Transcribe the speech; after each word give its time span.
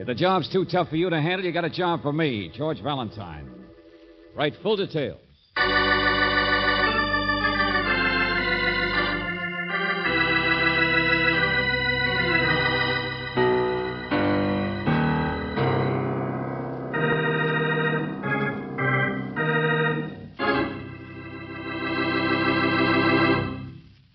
If 0.00 0.06
the 0.06 0.14
job's 0.14 0.48
too 0.48 0.64
tough 0.64 0.88
for 0.88 0.96
you 0.96 1.10
to 1.10 1.20
handle, 1.20 1.44
you 1.44 1.52
got 1.52 1.66
a 1.66 1.68
job 1.68 2.00
for 2.00 2.10
me, 2.10 2.50
George 2.56 2.80
Valentine. 2.80 3.50
Write 4.34 4.54
full 4.62 4.74
details. 4.74 5.20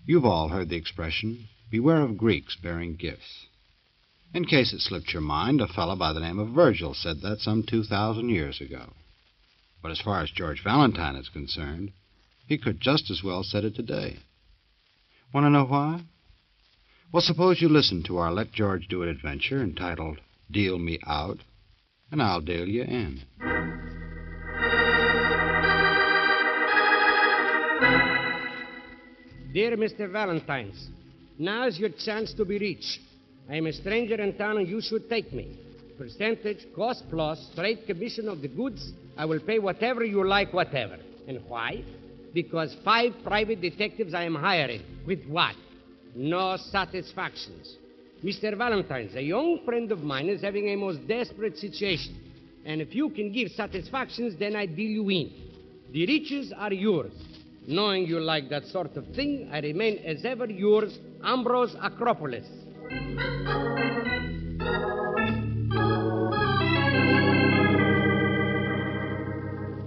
You've 0.04 0.24
all 0.24 0.48
heard 0.48 0.68
the 0.68 0.74
expression 0.74 1.46
beware 1.70 2.02
of 2.02 2.18
Greeks 2.18 2.56
bearing 2.60 2.96
gifts. 2.96 3.46
In 4.34 4.44
case 4.44 4.72
it 4.72 4.80
slipped 4.80 5.12
your 5.12 5.22
mind, 5.22 5.60
a 5.60 5.66
fellow 5.66 5.96
by 5.96 6.12
the 6.12 6.20
name 6.20 6.38
of 6.38 6.48
Virgil 6.48 6.94
said 6.94 7.20
that 7.22 7.40
some 7.40 7.62
2,000 7.62 8.28
years 8.28 8.60
ago. 8.60 8.92
But 9.82 9.90
as 9.92 10.00
far 10.00 10.22
as 10.22 10.30
George 10.30 10.62
Valentine 10.62 11.16
is 11.16 11.28
concerned, 11.28 11.92
he 12.46 12.58
could 12.58 12.80
just 12.80 13.10
as 13.10 13.22
well 13.22 13.42
said 13.42 13.64
it 13.64 13.74
today. 13.74 14.18
Want 15.32 15.44
to 15.46 15.50
know 15.50 15.64
why? 15.64 16.02
Well, 17.12 17.22
suppose 17.22 17.62
you 17.62 17.68
listen 17.68 18.02
to 18.04 18.18
our 18.18 18.32
Let 18.32 18.52
George 18.52 18.88
Do 18.88 19.02
It 19.02 19.08
adventure 19.08 19.62
entitled 19.62 20.20
Deal 20.50 20.78
Me 20.78 20.98
Out, 21.06 21.38
and 22.10 22.22
I'll 22.22 22.40
deal 22.40 22.68
you 22.68 22.82
in. 22.82 23.22
Dear 29.52 29.76
Mr. 29.76 30.10
Valentines, 30.10 30.88
now's 31.38 31.78
your 31.78 31.90
chance 31.90 32.34
to 32.34 32.44
be 32.44 32.58
rich. 32.58 33.00
I 33.48 33.56
am 33.56 33.66
a 33.66 33.72
stranger 33.72 34.16
in 34.16 34.36
town 34.36 34.58
and 34.58 34.68
you 34.68 34.80
should 34.80 35.08
take 35.08 35.32
me. 35.32 35.58
Percentage, 35.96 36.66
cost 36.74 37.04
plus, 37.08 37.48
straight 37.52 37.86
commission 37.86 38.28
of 38.28 38.42
the 38.42 38.48
goods. 38.48 38.92
I 39.16 39.24
will 39.24 39.40
pay 39.40 39.58
whatever 39.58 40.04
you 40.04 40.26
like, 40.26 40.52
whatever. 40.52 40.98
And 41.26 41.40
why? 41.48 41.84
Because 42.34 42.76
five 42.84 43.12
private 43.24 43.60
detectives 43.60 44.12
I 44.12 44.24
am 44.24 44.34
hiring. 44.34 44.82
With 45.06 45.24
what? 45.26 45.54
No 46.14 46.56
satisfactions. 46.56 47.76
Mr. 48.22 48.56
Valentines, 48.56 49.14
a 49.14 49.22
young 49.22 49.60
friend 49.64 49.92
of 49.92 50.00
mine 50.00 50.28
is 50.28 50.42
having 50.42 50.68
a 50.70 50.76
most 50.76 51.06
desperate 51.06 51.56
situation. 51.56 52.16
And 52.64 52.80
if 52.80 52.94
you 52.94 53.10
can 53.10 53.32
give 53.32 53.50
satisfactions, 53.52 54.38
then 54.38 54.56
I 54.56 54.66
deal 54.66 54.90
you 54.90 55.08
in. 55.10 55.32
The 55.92 56.06
riches 56.06 56.52
are 56.56 56.72
yours. 56.72 57.12
Knowing 57.68 58.06
you 58.06 58.20
like 58.20 58.48
that 58.50 58.64
sort 58.64 58.96
of 58.96 59.06
thing, 59.14 59.48
I 59.52 59.60
remain 59.60 59.98
as 59.98 60.24
ever 60.24 60.46
yours, 60.46 60.98
Ambrose 61.22 61.76
Acropolis. 61.80 62.46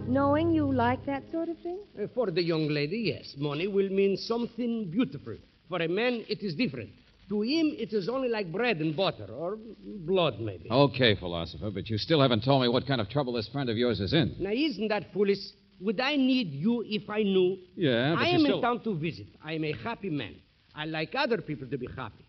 Knowing 0.07 0.51
you 0.51 0.71
like 0.71 1.05
that 1.05 1.23
sort 1.31 1.49
of 1.49 1.57
thing? 1.59 1.79
Uh, 2.01 2.07
For 2.15 2.31
the 2.31 2.41
young 2.41 2.67
lady, 2.67 2.97
yes, 2.97 3.35
money 3.37 3.67
will 3.67 3.89
mean 3.89 4.17
something 4.17 4.89
beautiful. 4.89 5.35
For 5.69 5.81
a 5.81 5.87
man, 5.87 6.25
it 6.27 6.41
is 6.41 6.55
different. 6.55 6.89
To 7.29 7.41
him, 7.43 7.75
it 7.77 7.93
is 7.93 8.09
only 8.09 8.27
like 8.27 8.51
bread 8.51 8.77
and 8.77 8.95
butter, 8.95 9.27
or 9.31 9.59
blood, 9.85 10.39
maybe. 10.39 10.67
Okay, 10.71 11.15
philosopher, 11.15 11.69
but 11.69 11.87
you 11.89 11.99
still 11.99 12.21
haven't 12.21 12.43
told 12.43 12.63
me 12.63 12.67
what 12.67 12.87
kind 12.87 12.99
of 12.99 13.07
trouble 13.09 13.33
this 13.33 13.47
friend 13.49 13.69
of 13.69 13.77
yours 13.77 13.99
is 13.99 14.13
in. 14.13 14.35
Now, 14.39 14.49
isn't 14.51 14.87
that 14.87 15.13
foolish? 15.13 15.37
Would 15.79 15.99
I 15.99 16.15
need 16.15 16.53
you 16.53 16.83
if 16.87 17.07
I 17.07 17.21
knew? 17.21 17.57
Yeah, 17.75 18.15
but 18.15 18.23
I 18.23 18.29
you 18.29 18.35
am 18.35 18.41
still... 18.41 18.55
in 18.55 18.61
town 18.63 18.83
to 18.85 18.95
visit. 18.95 19.27
I 19.43 19.53
am 19.53 19.63
a 19.63 19.73
happy 19.73 20.09
man. 20.09 20.35
I 20.75 20.85
like 20.85 21.13
other 21.15 21.37
people 21.39 21.67
to 21.69 21.77
be 21.77 21.87
happy. 21.95 22.25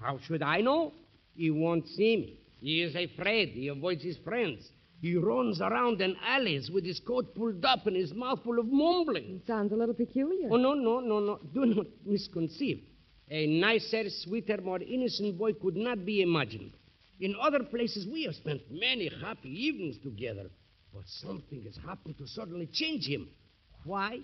How 0.00 0.18
should 0.18 0.42
I 0.42 0.60
know? 0.60 0.92
He 1.34 1.50
won't 1.50 1.86
see 1.88 2.16
me. 2.16 2.38
He 2.60 2.82
is 2.82 2.94
afraid. 2.94 3.50
He 3.50 3.68
avoids 3.68 4.02
his 4.02 4.16
friends. 4.18 4.70
He 5.00 5.16
runs 5.16 5.60
around 5.60 6.00
in 6.00 6.16
alleys 6.24 6.70
with 6.70 6.84
his 6.84 6.98
coat 7.00 7.34
pulled 7.34 7.64
up 7.64 7.86
and 7.86 7.94
his 7.94 8.14
mouth 8.14 8.40
full 8.42 8.58
of 8.58 8.66
mumbling. 8.66 9.42
Sounds 9.46 9.70
a 9.72 9.76
little 9.76 9.94
peculiar. 9.94 10.48
Oh, 10.50 10.56
no, 10.56 10.72
no, 10.74 11.00
no, 11.00 11.20
no. 11.20 11.38
Do 11.52 11.66
not 11.66 11.86
misconceive. 12.06 12.82
A 13.30 13.46
nicer, 13.46 14.08
sweeter, 14.08 14.60
more 14.62 14.80
innocent 14.80 15.36
boy 15.36 15.52
could 15.54 15.76
not 15.76 16.04
be 16.04 16.22
imagined. 16.22 16.72
In 17.20 17.34
other 17.40 17.64
places, 17.64 18.06
we 18.06 18.24
have 18.24 18.34
spent 18.34 18.62
many 18.70 19.10
happy 19.22 19.48
evenings 19.48 19.98
together. 20.02 20.50
But 20.92 21.02
something 21.06 21.62
has 21.64 21.76
happened 21.76 22.16
to 22.18 22.26
suddenly 22.26 22.66
change 22.72 23.06
him. 23.06 23.28
Why? 23.84 24.20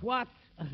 What? 0.00 0.28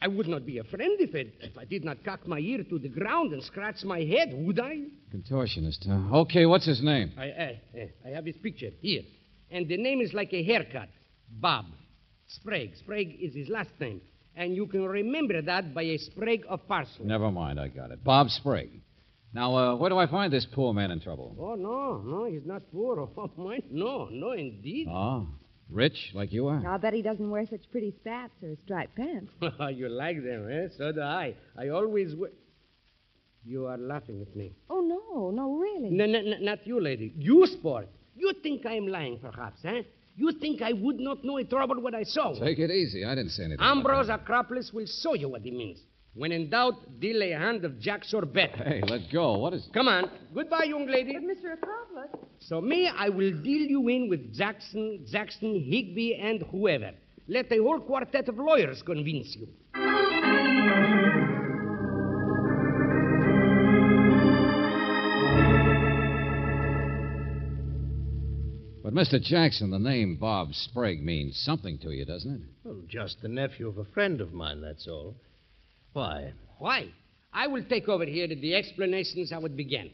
I 0.00 0.08
would 0.08 0.28
not 0.28 0.46
be 0.46 0.58
a 0.58 0.64
friend 0.64 0.96
if, 1.00 1.14
it, 1.14 1.34
if 1.40 1.56
I 1.58 1.64
did 1.64 1.84
not 1.84 2.04
cock 2.04 2.26
my 2.26 2.38
ear 2.38 2.64
to 2.64 2.78
the 2.78 2.88
ground 2.88 3.32
and 3.32 3.42
scratch 3.42 3.84
my 3.84 4.00
head, 4.00 4.30
would 4.32 4.58
I? 4.60 4.84
Contortionist, 5.14 5.86
huh? 5.86 6.16
Okay, 6.20 6.46
what's 6.46 6.66
his 6.66 6.82
name? 6.82 7.12
I, 7.18 7.24
I, 7.24 7.60
I 8.06 8.08
have 8.10 8.24
his 8.24 8.36
picture 8.36 8.70
here. 8.80 9.02
And 9.50 9.68
the 9.68 9.76
name 9.76 10.00
is 10.00 10.12
like 10.14 10.32
a 10.32 10.42
haircut 10.42 10.88
Bob. 11.28 11.66
Sprague. 12.26 12.72
Sprague 12.78 13.18
is 13.20 13.34
his 13.34 13.48
last 13.48 13.70
name. 13.78 14.00
And 14.34 14.56
you 14.56 14.66
can 14.66 14.84
remember 14.84 15.42
that 15.42 15.74
by 15.74 15.82
a 15.82 15.98
sprig 15.98 16.44
of 16.48 16.66
parsley. 16.66 17.04
Never 17.04 17.30
mind, 17.30 17.60
I 17.60 17.68
got 17.68 17.90
it. 17.90 18.02
Bob 18.02 18.28
Sprague. 18.30 18.80
Now, 19.34 19.56
uh, 19.56 19.76
where 19.76 19.90
do 19.90 19.98
I 19.98 20.06
find 20.06 20.32
this 20.32 20.46
poor 20.54 20.72
man 20.74 20.90
in 20.90 21.00
trouble? 21.00 21.34
Oh, 21.38 21.54
no, 21.54 22.02
no, 22.04 22.24
he's 22.24 22.44
not 22.44 22.62
poor. 22.72 23.08
Oh, 23.16 23.30
mine, 23.36 23.62
no, 23.70 24.08
no, 24.10 24.32
indeed. 24.32 24.88
Oh, 24.88 25.26
rich 25.70 26.12
like 26.14 26.32
you 26.32 26.46
are? 26.48 26.62
I'll 26.66 26.78
bet 26.78 26.92
he 26.94 27.02
doesn't 27.02 27.30
wear 27.30 27.46
such 27.46 27.70
pretty 27.70 27.92
spats 28.00 28.32
or 28.42 28.54
striped 28.64 28.96
pants. 28.96 29.32
you 29.74 29.88
like 29.88 30.22
them, 30.22 30.48
eh? 30.50 30.68
So 30.76 30.92
do 30.92 31.00
I. 31.00 31.34
I 31.58 31.68
always 31.68 32.14
wear. 32.14 32.30
You 33.44 33.66
are 33.66 33.76
laughing 33.76 34.22
at 34.22 34.36
me. 34.36 34.52
Oh, 34.70 34.80
no, 34.80 35.30
no, 35.30 35.56
really. 35.56 35.90
No, 35.90 36.06
no, 36.06 36.20
no, 36.20 36.36
not 36.40 36.64
you, 36.64 36.80
lady. 36.80 37.12
You, 37.16 37.44
sport. 37.46 37.88
You 38.14 38.32
think 38.42 38.64
I 38.66 38.74
am 38.74 38.86
lying, 38.86 39.18
perhaps, 39.18 39.64
eh? 39.64 39.82
You 40.16 40.32
think 40.32 40.62
I 40.62 40.72
would 40.72 41.00
not 41.00 41.24
know 41.24 41.38
a 41.38 41.44
trouble 41.44 41.80
what 41.80 41.94
I 41.94 42.04
saw? 42.04 42.34
Take 42.34 42.58
it 42.58 42.70
easy. 42.70 43.04
I 43.04 43.14
didn't 43.14 43.30
say 43.30 43.44
anything. 43.44 43.58
about 43.58 43.76
Ambrose. 43.78 44.08
Acropolis 44.10 44.70
will 44.72 44.86
show 44.86 45.14
you 45.14 45.28
what 45.28 45.42
he 45.42 45.50
means. 45.50 45.78
When 46.14 46.30
in 46.30 46.50
doubt, 46.50 47.00
deal 47.00 47.22
a 47.22 47.30
hand 47.30 47.64
of 47.64 47.80
jacks 47.80 48.12
or 48.12 48.26
bet. 48.26 48.50
Hey, 48.54 48.82
let 48.86 49.10
go. 49.10 49.38
What 49.38 49.54
is. 49.54 49.66
Come 49.72 49.88
on. 49.88 50.10
Goodbye, 50.34 50.64
young 50.64 50.86
lady. 50.86 51.14
But, 51.14 51.22
Mr. 51.22 51.54
Acropolis. 51.54 52.10
So 52.38 52.60
me, 52.60 52.86
I 52.86 53.08
will 53.08 53.32
deal 53.42 53.66
you 53.66 53.88
in 53.88 54.10
with 54.10 54.34
Jackson, 54.34 55.06
Jackson, 55.10 55.54
Higby, 55.54 56.16
and 56.16 56.42
whoever. 56.50 56.90
Let 57.28 57.48
the 57.48 57.58
whole 57.58 57.80
quartet 57.80 58.28
of 58.28 58.36
lawyers 58.36 58.82
convince 58.82 59.34
you. 59.36 59.48
But, 68.82 68.92
Mr. 68.92 69.22
Jackson, 69.22 69.70
the 69.70 69.78
name 69.78 70.16
Bob 70.16 70.52
Sprague 70.52 71.02
means 71.02 71.40
something 71.42 71.78
to 71.78 71.90
you, 71.90 72.04
doesn't 72.04 72.34
it? 72.34 72.40
Well, 72.64 72.82
just 72.86 73.22
the 73.22 73.28
nephew 73.28 73.68
of 73.68 73.78
a 73.78 73.84
friend 73.86 74.20
of 74.20 74.34
mine, 74.34 74.60
that's 74.60 74.86
all. 74.86 75.14
Why? 75.92 76.32
Why? 76.58 76.88
I 77.32 77.46
will 77.46 77.64
take 77.64 77.88
over 77.88 78.04
here 78.04 78.28
the 78.28 78.54
explanations 78.54 79.32
I 79.32 79.38
would 79.38 79.56
begin. 79.56 79.90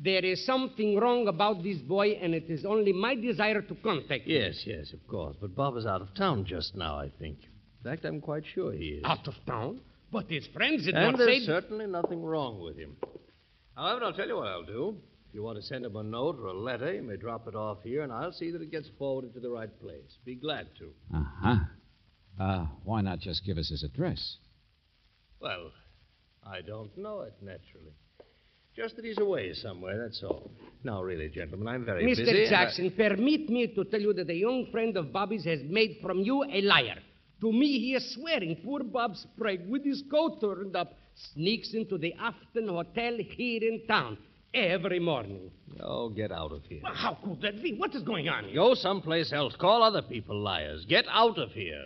There 0.00 0.24
is 0.24 0.46
something 0.46 0.96
wrong 0.96 1.26
about 1.26 1.62
this 1.62 1.78
boy, 1.78 2.10
and 2.22 2.34
it 2.34 2.48
is 2.48 2.64
only 2.64 2.92
my 2.92 3.14
desire 3.14 3.60
to 3.62 3.74
contact 3.76 4.26
him. 4.26 4.42
Yes, 4.42 4.62
yes, 4.64 4.92
of 4.92 5.06
course. 5.08 5.36
But 5.40 5.56
Bob 5.56 5.76
is 5.76 5.86
out 5.86 6.00
of 6.00 6.14
town 6.14 6.44
just 6.44 6.76
now, 6.76 6.96
I 6.98 7.10
think. 7.18 7.38
In 7.42 7.90
fact, 7.90 8.04
I'm 8.04 8.20
quite 8.20 8.44
sure 8.54 8.72
he 8.72 9.00
is. 9.00 9.04
Out 9.04 9.26
of 9.26 9.34
town? 9.46 9.80
But 10.12 10.30
his 10.30 10.46
friends 10.54 10.84
did 10.84 10.94
And 10.94 11.12
not 11.12 11.18
there's 11.18 11.40
say... 11.40 11.46
certainly 11.46 11.86
nothing 11.86 12.22
wrong 12.22 12.60
with 12.60 12.78
him. 12.78 12.96
However, 13.76 14.04
I'll 14.04 14.12
tell 14.12 14.28
you 14.28 14.36
what 14.36 14.46
I'll 14.46 14.64
do. 14.64 14.96
If 15.28 15.34
you 15.34 15.42
want 15.42 15.58
to 15.58 15.62
send 15.62 15.84
him 15.84 15.94
a 15.96 16.02
note 16.02 16.38
or 16.40 16.46
a 16.46 16.58
letter, 16.58 16.94
you 16.94 17.02
may 17.02 17.16
drop 17.16 17.46
it 17.48 17.54
off 17.54 17.78
here, 17.82 18.02
and 18.02 18.12
I'll 18.12 18.32
see 18.32 18.50
that 18.52 18.62
it 18.62 18.70
gets 18.70 18.88
forwarded 18.98 19.34
to 19.34 19.40
the 19.40 19.50
right 19.50 19.80
place. 19.80 20.16
Be 20.24 20.36
glad 20.36 20.68
to. 20.78 20.90
Uh-huh. 21.14 21.56
Uh, 22.40 22.66
why 22.84 23.02
not 23.02 23.18
just 23.18 23.44
give 23.44 23.58
us 23.58 23.68
his 23.68 23.82
address? 23.82 24.36
Well, 25.40 25.70
I 26.46 26.60
don't 26.62 26.96
know 26.96 27.22
it, 27.22 27.34
naturally. 27.40 27.92
Just 28.76 28.96
that 28.96 29.04
he's 29.04 29.18
away 29.18 29.52
somewhere, 29.54 29.98
that's 29.98 30.22
all. 30.22 30.50
Now, 30.84 31.02
really, 31.02 31.28
gentlemen, 31.28 31.66
I'm 31.68 31.84
very 31.84 32.04
Mr. 32.04 32.18
busy. 32.18 32.46
I- 32.46 32.48
Jackson, 32.48 32.90
permit 32.92 33.48
me 33.48 33.66
to 33.74 33.84
tell 33.84 34.00
you 34.00 34.12
that 34.14 34.30
a 34.30 34.34
young 34.34 34.66
friend 34.70 34.96
of 34.96 35.12
Bobby's 35.12 35.44
has 35.44 35.60
made 35.64 35.98
from 36.00 36.20
you 36.20 36.44
a 36.44 36.60
liar. 36.62 36.98
To 37.40 37.52
me, 37.52 37.78
he 37.78 37.94
is 37.94 38.14
swearing 38.14 38.56
poor 38.64 38.82
Bob 38.82 39.16
Sprague, 39.16 39.68
with 39.68 39.84
his 39.84 40.02
coat 40.10 40.40
turned 40.40 40.74
up, 40.76 40.92
sneaks 41.34 41.72
into 41.74 41.98
the 41.98 42.14
Afton 42.14 42.68
Hotel 42.68 43.16
here 43.18 43.62
in 43.62 43.82
town 43.86 44.18
every 44.54 44.98
morning. 45.00 45.50
Oh, 45.80 46.08
get 46.08 46.32
out 46.32 46.52
of 46.52 46.64
here. 46.64 46.80
Well, 46.82 46.94
how 46.94 47.14
could 47.24 47.40
that 47.42 47.62
be? 47.62 47.74
What 47.74 47.94
is 47.94 48.02
going 48.02 48.28
on 48.28 48.44
here? 48.44 48.54
Go 48.54 48.74
someplace 48.74 49.32
else. 49.32 49.54
Call 49.56 49.82
other 49.82 50.02
people 50.02 50.40
liars. 50.40 50.84
Get 50.88 51.04
out 51.08 51.38
of 51.38 51.50
here. 51.52 51.84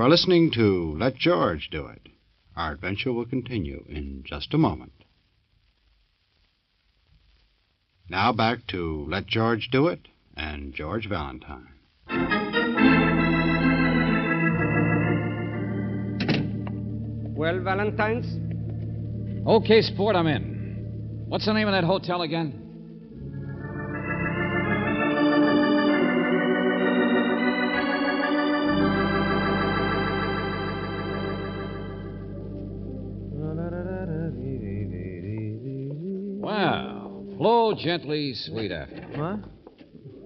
You 0.00 0.06
are 0.06 0.08
listening 0.08 0.50
to 0.52 0.96
Let 0.98 1.14
George 1.16 1.68
Do 1.70 1.84
It. 1.88 2.08
Our 2.56 2.72
adventure 2.72 3.12
will 3.12 3.26
continue 3.26 3.84
in 3.86 4.24
just 4.24 4.54
a 4.54 4.56
moment. 4.56 4.94
Now 8.08 8.32
back 8.32 8.66
to 8.68 9.04
Let 9.10 9.26
George 9.26 9.68
Do 9.70 9.88
It 9.88 10.08
and 10.34 10.72
George 10.72 11.06
Valentine. 11.06 11.74
Well, 17.36 17.60
Valentine's? 17.60 19.46
Okay, 19.46 19.82
sport, 19.82 20.16
I'm 20.16 20.28
in. 20.28 21.26
What's 21.28 21.44
the 21.44 21.52
name 21.52 21.68
of 21.68 21.72
that 21.72 21.84
hotel 21.84 22.22
again? 22.22 22.69
Flow 37.40 37.72
gently, 37.72 38.34
sweet 38.34 38.70
Afton. 38.70 39.18
What? 39.18 39.40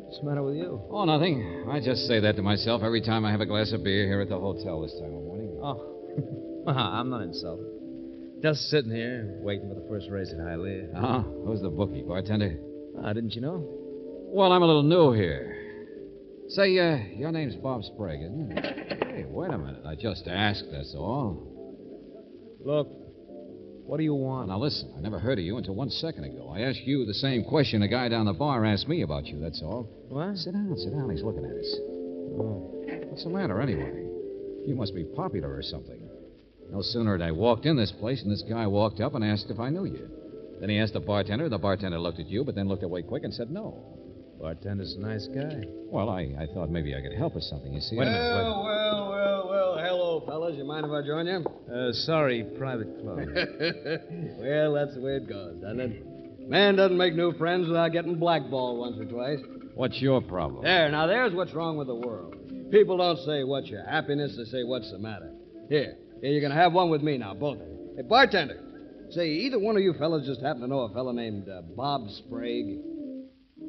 What's 0.03 0.19
the 0.19 0.27
matter 0.27 0.43
with 0.43 0.57
you? 0.57 0.83
Oh, 0.91 1.05
nothing. 1.05 1.65
I 1.71 1.79
just 1.79 2.09
say 2.09 2.19
that 2.19 2.35
to 2.35 2.43
myself 2.43 2.83
every 2.83 3.01
time 3.03 3.25
I 3.25 3.31
have 3.31 3.41
a 3.41 3.47
glass 3.47 3.71
of 3.71 3.85
beer 3.85 4.05
here 4.09 4.21
at 4.21 4.29
the 4.29 4.37
hotel 4.37 4.83
this 4.83 4.91
time 4.95 5.15
of 5.15 5.23
morning. 5.23 5.61
Oh. 5.63 6.67
I'm 6.73 7.11
not 7.11 7.23
insulted. 7.23 8.43
Just 8.43 8.63
sitting 8.63 8.91
here 8.91 9.39
waiting 9.43 9.69
for 9.69 9.77
the 9.77 9.87
first 9.89 10.11
race 10.11 10.33
at 10.33 10.41
Hialeah. 10.41 10.93
Uh-huh. 10.93 11.23
Who's 11.47 11.63
the 11.63 11.69
bookie, 11.69 12.03
bartender? 12.03 12.59
Ah, 13.01 13.13
didn't 13.13 13.37
you 13.37 13.43
know? 13.43 13.63
Well, 13.63 14.51
I'm 14.51 14.63
a 14.63 14.67
little 14.67 14.83
new 14.83 15.13
here. 15.13 15.55
Say, 16.49 16.77
uh, 16.81 16.97
your 17.17 17.31
name's 17.31 17.55
Bob 17.55 17.85
Sprague, 17.85 18.23
isn't 18.23 18.59
it? 18.59 19.05
Hey, 19.05 19.25
wait 19.29 19.53
a 19.53 19.59
minute. 19.59 19.83
I 19.87 19.95
just 19.95 20.27
asked, 20.27 20.65
that's 20.73 20.97
all. 20.97 21.47
Look, 22.65 22.89
what 23.87 23.99
do 23.99 24.03
you 24.05 24.15
want? 24.15 24.49
Now, 24.49 24.59
listen, 24.59 24.93
I 24.97 25.01
never 25.01 25.19
heard 25.19 25.39
of 25.39 25.45
you 25.45 25.57
until 25.59 25.75
one 25.75 25.91
second 25.91 26.25
ago. 26.25 26.51
I 26.55 26.61
asked 26.63 26.81
you 26.81 27.05
the 27.07 27.15
same 27.15 27.45
question 27.45 27.83
a 27.83 27.89
guy 27.89 28.09
down 28.09 28.27
the 28.27 28.33
bar 28.33 28.65
asked 28.65 28.89
me 28.89 29.03
about 29.03 29.27
you, 29.27 29.39
that's 29.41 29.61
all. 29.63 29.89
What? 30.09 30.37
Sit 30.37 30.53
down, 30.55 30.75
sit 30.79 30.93
down. 30.93 31.11
He's 31.11 31.23
looking 31.23 31.45
at 31.45 31.51
us. 31.53 31.77
Oh. 32.41 32.71
What's 33.11 33.25
the 33.25 33.31
matter, 33.31 33.61
anyway? 33.61 34.03
You 34.67 34.75
must 34.75 34.95
be 34.95 35.05
popular 35.05 35.55
or 35.55 35.63
something. 35.63 36.09
No 36.71 36.81
sooner 36.83 37.13
had 37.19 37.23
I 37.29 37.31
walked 37.33 37.67
in 37.67 37.77
this 37.77 37.93
place 37.93 38.23
than 38.23 38.31
this 38.31 38.43
guy 38.49 38.67
walked 38.67 39.01
up 39.01 39.15
and 39.15 39.25
asked 39.25 39.51
if 39.51 39.61
I 39.61 39.69
knew 39.69 39.85
you. 39.85 40.09
Then 40.61 40.71
he 40.71 40.79
asked 40.79 40.95
the 40.95 41.01
bartender. 41.01 41.49
The 41.49 41.59
bartender 41.59 41.99
looked 41.99 42.19
at 42.21 42.27
you, 42.29 42.43
but 42.45 42.55
then 42.55 42.69
looked 42.69 42.83
away 42.83 43.03
quick 43.03 43.25
and 43.25 43.35
said 43.35 43.51
no. 43.51 43.77
Bartender's 44.41 44.95
a 44.95 45.01
nice 45.01 45.27
guy. 45.29 45.63
Well, 45.91 46.09
I, 46.09 46.35
I 46.39 46.47
thought 46.53 46.71
maybe 46.71 46.95
I 46.95 47.01
could 47.03 47.13
help 47.17 47.35
with 47.35 47.45
something. 47.45 47.73
You 47.73 47.81
see, 47.81 47.97
Wait 47.97 48.07
a 48.09 48.11
I- 48.11 48.13
minute, 48.13 48.31
well. 48.65 49.04
Hello, 50.15 50.27
fellas. 50.27 50.55
You 50.57 50.63
mind 50.63 50.87
if 50.87 50.93
I 50.93 51.05
join 51.05 51.27
you? 51.27 51.45
Uh, 51.75 51.93
sorry, 52.07 52.45
private 52.57 53.01
club. 53.03 53.19
well, 54.39 54.75
that's 54.75 54.95
the 54.95 55.01
way 55.03 55.17
it 55.17 55.29
goes, 55.29 55.57
doesn't 55.61 55.81
it? 55.81 56.49
Man 56.49 56.77
doesn't 56.77 56.97
make 56.97 57.17
new 57.17 57.33
friends 57.33 57.67
without 57.67 57.91
getting 57.91 58.15
blackballed 58.21 58.79
once 58.79 58.97
or 58.97 59.07
twice. 59.07 59.41
What's 59.75 60.01
your 60.01 60.21
problem? 60.21 60.63
There, 60.63 60.89
now 60.89 61.09
there's 61.09 61.35
what's 61.35 61.53
wrong 61.53 61.77
with 61.77 61.89
the 61.89 61.97
world. 61.97 62.37
People 62.71 62.99
don't 62.99 63.19
say 63.27 63.43
what's 63.43 63.67
your 63.67 63.85
happiness, 63.85 64.37
they 64.37 64.45
say 64.45 64.63
what's 64.63 64.89
the 64.93 65.01
matter. 65.01 65.33
Here, 65.69 65.97
here, 66.21 66.31
you're 66.31 66.41
gonna 66.41 66.63
have 66.63 66.73
one 66.73 66.91
with 66.91 67.03
me 67.03 67.19
now, 67.19 67.35
both 67.35 67.61
of 67.61 67.67
you. 67.67 67.95
Hey, 67.97 68.03
bartender, 68.03 68.61
say 69.11 69.27
either 69.27 69.59
one 69.59 69.77
of 69.77 69.83
you 69.83 69.95
fellas 69.95 70.25
just 70.29 70.43
happen 70.43 70.61
to 70.61 70.69
know 70.69 70.83
a 70.83 70.95
fellow 70.95 71.11
named 71.11 71.49
uh, 71.49 71.63
Bob 71.75 72.09
Sprague? 72.11 72.79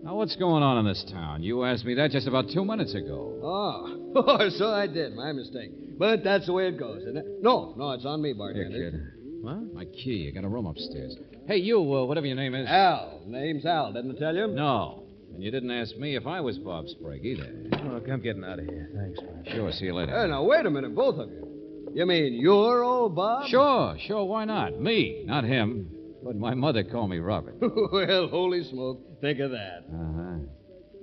Now, 0.06 0.13
what's 0.13 0.36
going 0.36 0.62
on 0.62 0.78
in 0.78 0.86
this 0.86 1.04
town? 1.12 1.42
You 1.42 1.63
asked 1.63 1.84
me 1.84 1.96
that 1.96 2.12
just 2.12 2.28
about 2.28 2.46
two 2.54 2.63
minutes 2.63 2.94
ago. 2.94 3.40
Oh, 3.42 4.12
oh, 4.16 4.50
so 4.50 4.69
I 4.69 4.86
did. 4.86 5.16
My 5.16 5.31
mistake. 5.31 5.72
But 5.98 6.24
that's 6.24 6.46
the 6.46 6.54
way 6.54 6.68
it 6.68 6.78
goes, 6.78 7.02
isn't 7.02 7.18
it? 7.18 7.25
No, 7.42 7.74
no, 7.75 7.90
it's 7.94 8.06
on 8.06 8.22
me, 8.22 8.30
Here, 8.30 8.36
bartender. 8.38 8.92
kid. 8.92 9.42
what? 9.42 9.74
My 9.74 9.86
key. 9.86 10.30
I 10.31 10.36
got 10.36 10.46
a 10.46 10.48
room 10.48 10.68
upstairs. 10.68 11.16
Hey, 11.48 11.57
you, 11.57 11.80
uh, 11.80 12.06
whatever 12.06 12.28
your 12.28 12.36
name 12.36 12.54
is. 12.54 12.68
Al. 12.69 13.22
Name's 13.25 13.66
Al, 13.66 13.94
didn't 13.94 14.16
I 14.16 14.19
tell 14.19 14.36
you? 14.36 14.46
No. 14.48 15.06
And 15.34 15.44
you 15.44 15.50
didn't 15.50 15.72
ask 15.72 15.98
me 15.98 16.16
if 16.16 16.28
I 16.28 16.40
was 16.40 16.60
Bob 16.60 16.88
Sprague 16.88 17.25
either. 17.25 17.52
Look, 17.86 18.07
I'm 18.07 18.22
getting 18.22 18.44
out 18.44 18.60
of 18.60 18.66
here. 18.66 18.92
Thanks, 18.96 19.19
man. 19.22 19.56
Sure, 19.56 19.72
see 19.72 19.86
you 19.86 19.96
later. 19.96 20.12
Hey, 20.22 20.28
now, 20.28 20.44
wait 20.44 20.68
a 20.68 20.69
minute, 20.69 20.94
both 20.94 21.18
of 21.18 21.31
you. 21.31 21.92
You 21.96 22.06
mean 22.06 22.34
you're 22.34 22.84
old 22.84 23.16
Bob? 23.16 23.48
Sure, 23.48 23.96
sure, 24.06 24.25
why 24.25 24.46
not? 24.46 24.80
Me, 24.80 25.24
not 25.25 25.46
him. 25.46 25.90
But 26.25 26.36
my 26.38 26.56
mother 26.56 26.83
called 26.83 27.12
me 27.12 27.19
Robert. 27.19 27.56
well, 27.62 28.27
holy 28.27 28.63
smoke. 28.63 29.00
Think 29.22 29.39
of 29.39 29.51
that. 29.51 29.86
Uh-huh. 29.94 30.38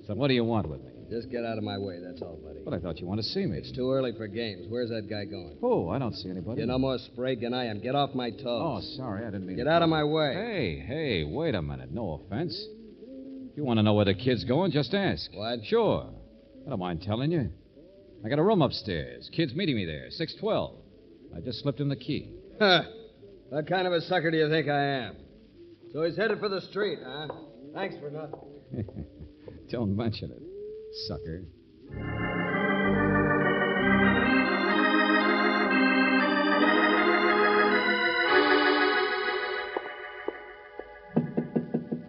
So 0.09 0.15
what 0.15 0.27
do 0.29 0.35
you 0.35 0.43
want 0.45 0.69
with 0.69 0.81
me? 0.81 0.91
Just 1.11 1.31
get 1.31 1.45
out 1.45 1.59
of 1.59 1.63
my 1.65 1.79
way, 1.79 2.01
that's 2.05 2.21
all, 2.23 2.41
buddy. 2.45 2.59
But 2.65 2.75
I 2.75 2.79
thought 2.81 2.99
you 2.99 3.07
wanted 3.07 3.23
to 3.23 3.29
see 3.29 3.47
me. 3.47 3.59
It's 3.59 3.71
too 3.71 3.93
early 3.93 4.13
for 4.17 4.27
games. 4.27 4.67
Where's 4.69 4.89
that 4.91 5.09
guy 5.09 5.25
going? 5.27 5.59
Oh, 5.63 5.89
I 5.91 5.99
don't 6.01 6.15
see 6.15 6.29
anybody. 6.29 6.59
You're 6.59 6.67
no 6.67 6.79
more 6.79 6.99
Sprague 6.99 7.41
than 7.43 7.55
I 7.55 7.67
am. 7.67 7.81
Get 7.81 7.95
off 7.95 8.15
my 8.17 8.31
toes. 8.31 8.43
Oh, 8.47 8.81
sorry, 8.97 9.23
I 9.23 9.27
didn't 9.31 9.47
mean 9.47 9.57
Get 9.57 9.65
to- 9.65 9.71
out 9.71 9.83
of 9.83 9.91
my 9.91 10.03
way. 10.03 10.35
Hey, 10.35 10.85
hey, 10.85 11.25
wait 11.25 11.55
a 11.55 11.63
minute. 11.63 11.93
No 11.93 12.21
offense. 12.27 12.55
If 13.51 13.57
you 13.57 13.65
want 13.65 13.79
to 13.79 13.83
know 13.85 13.95
where 13.95 14.07
the 14.07 14.15
kid's 14.15 14.43
going, 14.45 14.73
just 14.73 14.93
ask. 14.93 15.31
What? 15.35 15.61
Sure. 15.67 16.09
I 16.67 16.71
don't 16.71 16.81
mind 16.81 17.03
telling 17.03 17.31
you. 17.31 17.51
I 18.25 18.29
got 18.29 18.39
a 18.41 18.43
room 18.43 18.63
upstairs. 18.63 19.31
Kid's 19.37 19.55
meeting 19.55 19.77
me 19.77 19.85
there, 19.85 20.07
612. 20.11 20.75
I 21.37 21.41
just 21.41 21.61
slipped 21.61 21.79
him 21.79 21.91
the 21.91 21.97
key. 21.97 22.33
Huh. 22.59 22.83
What 23.53 23.67
kind 23.67 23.87
of 23.87 23.93
a 23.93 24.01
sucker 24.01 24.31
do 24.31 24.39
you 24.39 24.49
think 24.49 24.67
I 24.67 24.83
am? 24.83 25.17
So 25.93 26.05
he's 26.05 26.17
headed 26.17 26.41
for 26.41 26.49
the 26.49 26.63
street, 26.63 27.01
huh? 27.05 27.29
Thanks 27.75 27.95
for 28.01 28.11
nothing. 28.11 28.87
Don't 29.71 29.95
mention 29.95 30.31
it, 30.31 30.43
sucker. 31.07 31.43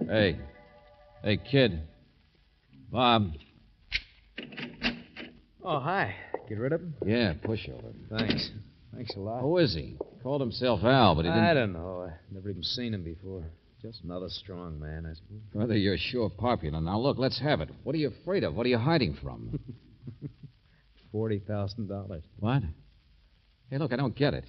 Hey. 0.07 0.39
Hey, 1.23 1.38
kid. 1.51 1.81
Bob. 2.89 3.33
Oh, 5.62 5.81
hi. 5.81 6.15
Get 6.47 6.57
rid 6.57 6.71
of 6.71 6.79
him? 6.79 6.93
Yeah, 7.05 7.33
pushover. 7.33 7.91
Thanks. 8.17 8.50
Thanks 8.95 9.13
a 9.17 9.19
lot. 9.19 9.41
Who 9.41 9.57
is 9.57 9.73
he? 9.73 9.97
Called 10.23 10.39
himself 10.39 10.79
Al, 10.83 11.15
but 11.15 11.25
he 11.25 11.31
didn't. 11.31 11.43
I 11.43 11.53
don't 11.53 11.73
know. 11.73 12.07
I've 12.07 12.33
never 12.33 12.49
even 12.49 12.63
seen 12.63 12.93
him 12.93 13.03
before. 13.03 13.43
Just 13.81 14.01
another 14.05 14.29
strong 14.29 14.79
man, 14.79 15.05
I 15.05 15.13
suppose. 15.13 15.41
Brother, 15.53 15.75
you're 15.75 15.97
sure 15.97 16.29
popular. 16.29 16.79
Now, 16.79 16.97
look, 16.97 17.17
let's 17.17 17.41
have 17.41 17.59
it. 17.59 17.69
What 17.83 17.93
are 17.93 17.97
you 17.97 18.13
afraid 18.21 18.45
of? 18.45 18.55
What 18.55 18.65
are 18.65 18.69
you 18.69 18.77
hiding 18.77 19.17
from? 19.21 19.59
Forty 21.11 21.39
thousand 21.39 21.89
dollars. 21.89 22.23
what? 22.39 22.63
Hey, 23.69 23.77
look, 23.77 23.91
I 23.91 23.97
don't 23.97 24.15
get 24.15 24.33
it. 24.33 24.45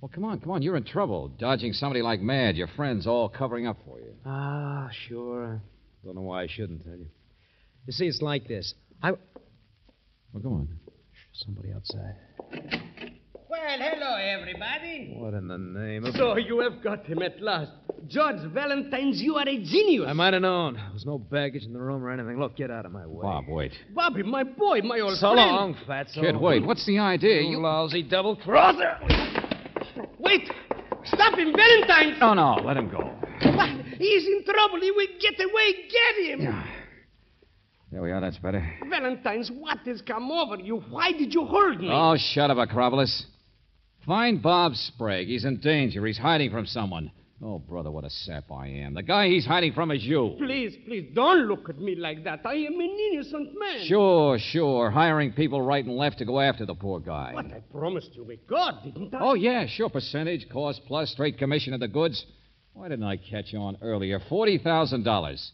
Well, 0.00 0.10
come 0.12 0.24
on, 0.24 0.40
come 0.40 0.50
on. 0.50 0.62
You're 0.62 0.76
in 0.76 0.84
trouble. 0.84 1.28
Dodging 1.28 1.74
somebody 1.74 2.00
like 2.00 2.20
mad. 2.20 2.56
Your 2.56 2.68
friends 2.68 3.06
all 3.06 3.28
covering 3.28 3.66
up 3.66 3.76
for 3.84 4.00
you. 4.00 4.14
Ah, 4.24 4.88
sure. 5.06 5.60
Don't 6.02 6.14
know 6.14 6.22
why 6.22 6.44
I 6.44 6.46
shouldn't 6.48 6.82
tell 6.82 6.96
you. 6.96 7.06
You 7.86 7.92
see, 7.92 8.06
it's 8.06 8.22
like 8.22 8.48
this. 8.48 8.72
I. 9.02 9.10
Well, 10.32 10.42
go 10.42 10.48
on. 10.48 10.68
Somebody 11.34 11.72
outside. 11.74 12.16
Well, 13.78 13.90
hello, 13.94 14.16
everybody. 14.16 15.14
What 15.16 15.32
in 15.32 15.48
the 15.48 15.56
name 15.56 16.04
of. 16.04 16.14
So 16.14 16.36
you 16.36 16.58
have 16.60 16.82
got 16.82 17.06
him 17.06 17.22
at 17.22 17.40
last. 17.40 17.70
George 18.06 18.36
Valentine's, 18.52 19.22
you 19.22 19.36
are 19.36 19.48
a 19.48 19.56
genius. 19.64 20.04
I 20.08 20.12
might 20.12 20.34
have 20.34 20.42
known. 20.42 20.74
There 20.74 20.90
was 20.92 21.06
no 21.06 21.16
baggage 21.18 21.64
in 21.64 21.72
the 21.72 21.78
room 21.80 22.04
or 22.04 22.10
anything. 22.10 22.38
Look, 22.38 22.54
get 22.56 22.70
out 22.70 22.84
of 22.84 22.92
my 22.92 23.06
way. 23.06 23.22
Bob, 23.22 23.44
wait. 23.48 23.72
Bobby, 23.94 24.24
my 24.24 24.42
boy, 24.44 24.80
my 24.82 25.00
old 25.00 25.16
So 25.16 25.32
friend. 25.32 25.50
long, 25.50 25.74
fatso. 25.88 26.20
Kid, 26.20 26.36
wait. 26.36 26.66
What's 26.66 26.84
the 26.84 26.98
idea? 26.98 27.40
You 27.40 27.52
You. 27.52 27.60
lousy 27.62 28.02
double 28.02 28.36
crosser. 28.36 28.98
Wait! 30.18 30.50
Stop 31.04 31.38
him, 31.38 31.54
Valentine! 31.56 32.18
No, 32.20 32.34
no, 32.34 32.56
let 32.64 32.76
him 32.76 32.90
go. 32.90 32.98
What? 32.98 33.70
He's 33.98 34.24
in 34.26 34.44
trouble. 34.44 34.80
He 34.80 34.90
will 34.90 35.06
get 35.18 35.34
away. 35.40 35.74
Get 35.88 36.26
him! 36.40 36.64
There 37.90 38.02
we 38.02 38.10
are, 38.10 38.20
that's 38.20 38.38
better. 38.38 38.66
Valentine's, 38.90 39.50
what 39.50 39.78
has 39.86 40.02
come 40.02 40.30
over 40.30 40.56
you? 40.56 40.76
Why 40.90 41.12
did 41.12 41.32
you 41.32 41.44
hold 41.46 41.80
me? 41.80 41.88
Oh, 41.90 42.16
shut 42.18 42.50
up, 42.50 42.58
Acropolis. 42.58 43.26
Find 44.06 44.42
Bob 44.42 44.74
Sprague. 44.74 45.28
He's 45.28 45.44
in 45.44 45.58
danger. 45.58 46.04
He's 46.06 46.18
hiding 46.18 46.50
from 46.50 46.66
someone. 46.66 47.12
Oh, 47.44 47.58
brother, 47.58 47.90
what 47.90 48.04
a 48.04 48.10
sap 48.10 48.52
I 48.52 48.68
am. 48.68 48.94
The 48.94 49.02
guy 49.02 49.26
he's 49.26 49.44
hiding 49.44 49.72
from 49.72 49.90
is 49.90 50.04
you. 50.04 50.36
Please, 50.38 50.76
please, 50.86 51.10
don't 51.12 51.48
look 51.48 51.68
at 51.68 51.78
me 51.78 51.96
like 51.96 52.22
that. 52.22 52.40
I 52.44 52.54
am 52.54 52.74
an 52.74 52.96
innocent 53.12 53.50
man. 53.58 53.84
Sure, 53.86 54.38
sure. 54.38 54.90
Hiring 54.90 55.32
people 55.32 55.60
right 55.60 55.84
and 55.84 55.96
left 55.96 56.18
to 56.18 56.24
go 56.24 56.38
after 56.38 56.64
the 56.64 56.74
poor 56.74 57.00
guy. 57.00 57.32
What 57.32 57.46
I 57.46 57.60
promised 57.72 58.10
you 58.14 58.22
with 58.22 58.46
God, 58.46 58.84
didn't 58.84 59.12
I? 59.12 59.18
Oh, 59.20 59.34
yeah, 59.34 59.66
sure. 59.66 59.88
Percentage, 59.88 60.48
cost 60.50 60.82
plus, 60.86 61.10
straight 61.10 61.36
commission 61.36 61.74
of 61.74 61.80
the 61.80 61.88
goods. 61.88 62.24
Why 62.74 62.88
didn't 62.88 63.04
I 63.04 63.16
catch 63.16 63.52
you 63.52 63.58
on 63.58 63.76
earlier? 63.82 64.20
$40,000. 64.30 65.50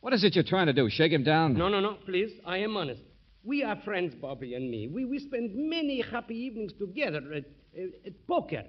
What 0.00 0.12
is 0.12 0.24
it 0.24 0.34
you're 0.34 0.44
trying 0.44 0.66
to 0.66 0.74
do? 0.74 0.90
Shake 0.90 1.12
him 1.12 1.24
down? 1.24 1.54
No, 1.54 1.68
no, 1.70 1.80
no, 1.80 1.94
please. 2.04 2.32
I 2.44 2.58
am 2.58 2.76
honest. 2.76 3.00
We 3.44 3.62
are 3.62 3.76
friends, 3.84 4.14
Bobby 4.14 4.54
and 4.54 4.70
me. 4.70 4.88
We, 4.88 5.04
we 5.04 5.18
spend 5.18 5.54
many 5.54 6.00
happy 6.00 6.34
evenings 6.34 6.72
together 6.78 7.22
at, 7.34 7.44
at, 7.78 7.90
at 8.06 8.26
poker. 8.26 8.64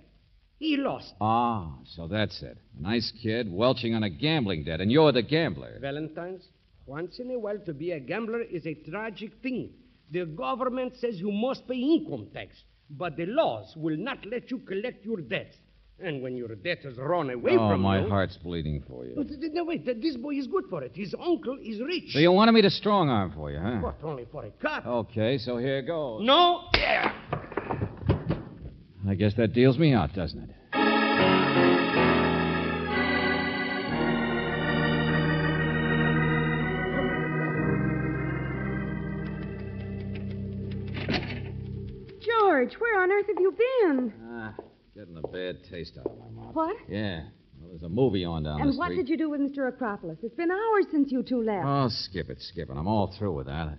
He 0.60 0.75
lost. 0.75 1.13
Ah, 1.22 1.77
so 1.96 2.08
that's 2.08 2.41
it. 2.41 2.58
A 2.77 2.82
nice 2.82 3.12
kid 3.22 3.51
welching 3.51 3.94
on 3.96 4.03
a 4.03 4.10
gambling 4.10 4.65
debt, 4.65 4.82
and 4.82 4.91
you're 4.91 5.13
the 5.13 5.22
gambler. 5.22 5.77
Valentine's, 5.79 6.48
once 6.86 7.20
in 7.20 7.32
a 7.32 7.39
while 7.39 7.60
to 7.65 7.74
be 7.74 7.91
a 7.91 8.00
gambler 8.00 8.41
is 8.41 8.65
a 8.65 8.74
tragic 8.74 9.32
thing. 9.41 9.72
The 10.12 10.25
government 10.25 10.94
says 11.00 11.20
you 11.20 11.32
must 11.32 11.67
pay 11.67 11.75
income 11.75 12.27
tax, 12.34 12.55
but 12.89 13.15
the 13.15 13.25
laws 13.25 13.74
will 13.77 13.98
not 13.98 14.25
let 14.25 14.51
you 14.51 14.60
collect 14.60 15.05
your 15.05 15.22
debts. 15.22 15.55
And 15.97 16.21
when 16.21 16.35
your 16.35 16.53
debtors 16.55 16.97
run 16.97 17.29
away 17.29 17.53
oh, 17.53 17.69
from 17.69 17.81
my 17.81 17.99
you. 17.99 18.03
My 18.03 18.09
heart's 18.09 18.35
bleeding 18.37 18.83
for 18.85 19.05
you. 19.05 19.13
But, 19.15 19.29
th- 19.29 19.53
no, 19.53 19.63
wait, 19.63 19.85
th- 19.85 20.01
this 20.01 20.17
boy 20.17 20.35
is 20.35 20.45
good 20.45 20.65
for 20.69 20.83
it. 20.83 20.91
His 20.93 21.15
uncle 21.17 21.57
is 21.63 21.79
rich. 21.79 22.09
So 22.09 22.19
you 22.19 22.33
wanted 22.33 22.51
me 22.51 22.61
to 22.63 22.69
strong 22.69 23.09
arm 23.09 23.31
for 23.33 23.49
you, 23.49 23.59
huh? 23.59 23.79
What, 23.79 23.95
only 24.03 24.27
for 24.29 24.43
a 24.43 24.51
cut? 24.51 24.85
Okay, 24.85 25.37
so 25.37 25.57
here 25.57 25.81
goes. 25.81 26.21
No? 26.21 26.63
Yeah. 26.73 27.13
I 29.07 29.15
guess 29.15 29.35
that 29.37 29.53
deals 29.53 29.77
me 29.77 29.93
out, 29.93 30.13
doesn't 30.13 30.43
it? 30.43 30.49
George, 42.19 42.73
where 42.79 43.01
on 43.01 43.11
earth 43.11 43.27
have 43.27 43.39
you 43.39 43.55
been? 43.81 44.13
Getting 44.95 45.17
a 45.17 45.27
bad 45.27 45.57
taste 45.69 45.97
out 45.99 46.05
of 46.05 46.17
my 46.17 46.41
mouth. 46.41 46.55
What? 46.55 46.77
Yeah. 46.87 47.23
Well, 47.59 47.69
there's 47.71 47.83
a 47.83 47.89
movie 47.89 48.23
on 48.23 48.43
down 48.43 48.61
and 48.61 48.73
the 48.73 48.77
what 48.77 48.87
street. 48.87 48.97
did 48.97 49.09
you 49.09 49.17
do 49.17 49.29
with 49.29 49.41
Mr. 49.41 49.67
Acropolis? 49.67 50.17
It's 50.23 50.35
been 50.35 50.51
hours 50.51 50.85
since 50.89 51.11
you 51.11 51.21
two 51.21 51.43
left. 51.43 51.65
Oh, 51.65 51.87
skip 51.89 52.29
it, 52.29 52.37
skip 52.39 52.69
it. 52.69 52.77
I'm 52.77 52.87
all 52.87 53.13
through 53.17 53.33
with 53.33 53.47
that. 53.47 53.77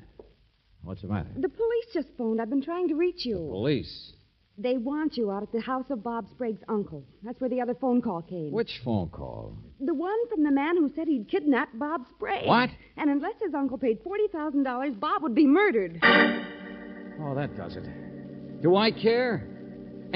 What's 0.83 1.01
the 1.01 1.09
matter? 1.09 1.29
the 1.35 1.49
police 1.49 1.87
just 1.95 2.09
phoned. 2.19 2.41
I've 2.41 2.51
been 2.51 2.63
trying 2.63 2.89
to 2.89 2.95
reach 2.95 3.25
you. 3.25 3.37
Police. 3.37 4.13
They 4.59 4.77
want 4.77 5.17
you 5.17 5.31
out 5.31 5.43
at 5.43 5.53
the 5.53 5.61
house 5.61 5.87
of 5.91 6.03
Bob 6.03 6.27
Sprague's 6.31 6.63
uncle. 6.69 7.05
That's 7.23 7.41
where 7.41 7.51
the 7.51 7.61
other 7.61 7.75
phone 7.75 8.01
call 8.03 8.23
came. 8.23 8.53
Which 8.53 8.81
phone 8.85 9.09
call? 9.09 9.57
The 9.81 9.95
one 9.95 10.29
from 10.29 10.45
the 10.45 10.51
man 10.51 10.77
who 10.77 10.91
said 10.95 11.09
he'd 11.09 11.29
kidnapped 11.29 11.79
Bob 11.79 12.03
Sprague. 12.15 12.47
What? 12.47 12.71
And 12.97 13.11
unless 13.11 13.35
his 13.43 13.55
uncle 13.55 13.79
paid 13.79 14.01
$40,000, 14.05 15.01
Bob 15.01 15.23
would 15.23 15.35
be 15.35 15.47
murdered. 15.47 15.99
Oh, 16.03 17.35
that 17.35 17.57
does 17.57 17.77
it. 17.77 18.63
Do 18.63 18.77
I 18.77 18.91
care? 18.91 19.56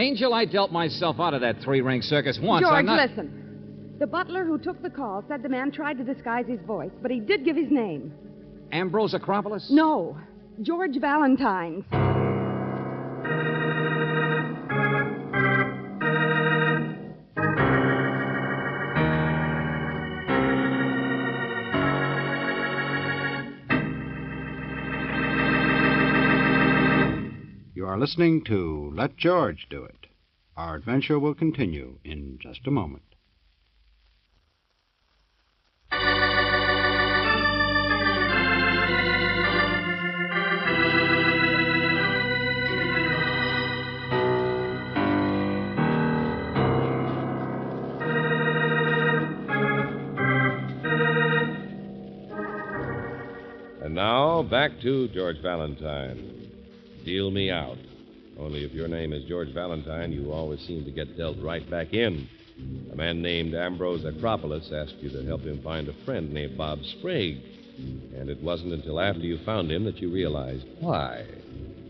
Angel, 0.00 0.32
I 0.32 0.46
dealt 0.46 0.72
myself 0.72 1.20
out 1.20 1.34
of 1.34 1.42
that 1.42 1.60
three 1.62 1.82
ring 1.82 2.00
circus 2.00 2.38
once. 2.40 2.64
George, 2.64 2.72
I'm 2.72 2.86
not... 2.86 3.10
listen. 3.10 3.96
The 3.98 4.06
butler 4.06 4.46
who 4.46 4.56
took 4.56 4.82
the 4.82 4.88
call 4.88 5.22
said 5.28 5.42
the 5.42 5.48
man 5.50 5.70
tried 5.70 5.98
to 5.98 6.04
disguise 6.04 6.46
his 6.46 6.60
voice, 6.62 6.90
but 7.02 7.10
he 7.10 7.20
did 7.20 7.44
give 7.44 7.54
his 7.54 7.70
name. 7.70 8.14
Ambrose 8.72 9.12
Acropolis? 9.12 9.68
No, 9.70 10.16
George 10.62 10.98
Valentine's. 10.98 11.84
Are 27.90 27.98
listening 27.98 28.44
to 28.44 28.92
Let 28.94 29.16
George 29.16 29.66
Do 29.68 29.82
It. 29.82 30.06
Our 30.56 30.76
adventure 30.76 31.18
will 31.18 31.34
continue 31.34 31.98
in 32.04 32.38
just 32.40 32.60
a 32.68 32.70
moment. 32.70 33.02
And 53.82 53.96
now, 53.96 54.44
back 54.44 54.80
to 54.82 55.08
George 55.08 55.42
Valentine. 55.42 56.39
Deal 57.04 57.30
me 57.30 57.50
out. 57.50 57.78
Only 58.38 58.64
if 58.64 58.72
your 58.72 58.88
name 58.88 59.12
is 59.12 59.24
George 59.24 59.52
Valentine, 59.52 60.12
you 60.12 60.32
always 60.32 60.60
seem 60.60 60.84
to 60.84 60.90
get 60.90 61.16
dealt 61.16 61.38
right 61.42 61.68
back 61.70 61.92
in. 61.92 62.28
A 62.92 62.96
man 62.96 63.22
named 63.22 63.54
Ambrose 63.54 64.04
Acropolis 64.04 64.70
asked 64.72 64.96
you 65.00 65.10
to 65.10 65.24
help 65.24 65.42
him 65.42 65.62
find 65.62 65.88
a 65.88 66.04
friend 66.04 66.32
named 66.32 66.58
Bob 66.58 66.78
Sprague. 66.98 67.38
And 68.14 68.28
it 68.28 68.42
wasn't 68.42 68.72
until 68.72 69.00
after 69.00 69.22
you 69.22 69.38
found 69.44 69.70
him 69.70 69.84
that 69.84 69.98
you 69.98 70.12
realized 70.12 70.66
why. 70.80 71.26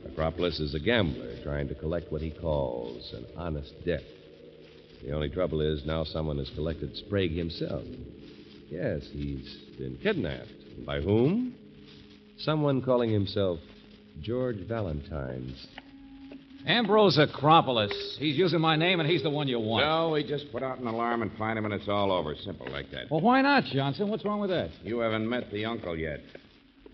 Acropolis 0.06 0.60
is 0.60 0.74
a 0.74 0.80
gambler 0.80 1.42
trying 1.42 1.68
to 1.68 1.74
collect 1.74 2.12
what 2.12 2.22
he 2.22 2.30
calls 2.30 3.12
an 3.12 3.26
honest 3.36 3.72
debt. 3.84 4.02
The 5.02 5.12
only 5.12 5.30
trouble 5.30 5.60
is 5.60 5.84
now 5.86 6.04
someone 6.04 6.38
has 6.38 6.50
collected 6.54 6.96
Sprague 6.96 7.32
himself. 7.32 7.84
Yes, 8.68 9.02
he's 9.12 9.56
been 9.78 9.98
kidnapped. 10.02 10.86
By 10.86 11.00
whom? 11.00 11.54
Someone 12.38 12.82
calling 12.82 13.10
himself 13.10 13.58
George 14.22 14.58
Valentine's. 14.68 15.66
Ambrose 16.66 17.18
Acropolis. 17.18 18.16
He's 18.18 18.36
using 18.36 18.60
my 18.60 18.76
name, 18.76 19.00
and 19.00 19.08
he's 19.08 19.22
the 19.22 19.30
one 19.30 19.48
you 19.48 19.58
want. 19.58 19.86
No, 19.86 20.10
we 20.10 20.22
just 20.22 20.52
put 20.52 20.62
out 20.62 20.78
an 20.78 20.86
alarm 20.86 21.22
and 21.22 21.32
find 21.38 21.58
him, 21.58 21.64
and 21.64 21.72
it's 21.72 21.88
all 21.88 22.12
over. 22.12 22.34
Simple 22.44 22.70
like 22.70 22.90
that. 22.90 23.10
Well, 23.10 23.22
why 23.22 23.40
not, 23.40 23.64
Johnson? 23.64 24.08
What's 24.10 24.24
wrong 24.24 24.40
with 24.40 24.50
that? 24.50 24.70
You 24.82 24.98
haven't 24.98 25.28
met 25.28 25.50
the 25.50 25.64
uncle 25.64 25.96
yet. 25.96 26.20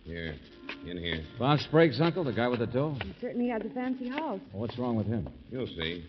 Here, 0.04 0.36
in 0.86 0.96
here. 0.98 1.24
Bob 1.36 1.58
Sprague's 1.58 2.00
uncle, 2.00 2.22
the 2.22 2.32
guy 2.32 2.46
with 2.46 2.60
the 2.60 2.66
dough? 2.66 2.96
He 3.02 3.12
certainly 3.20 3.48
has 3.48 3.62
a 3.62 3.70
fancy 3.70 4.08
house. 4.08 4.38
Well, 4.52 4.62
what's 4.62 4.78
wrong 4.78 4.94
with 4.94 5.08
him? 5.08 5.28
You'll 5.50 5.66
see. 5.66 6.04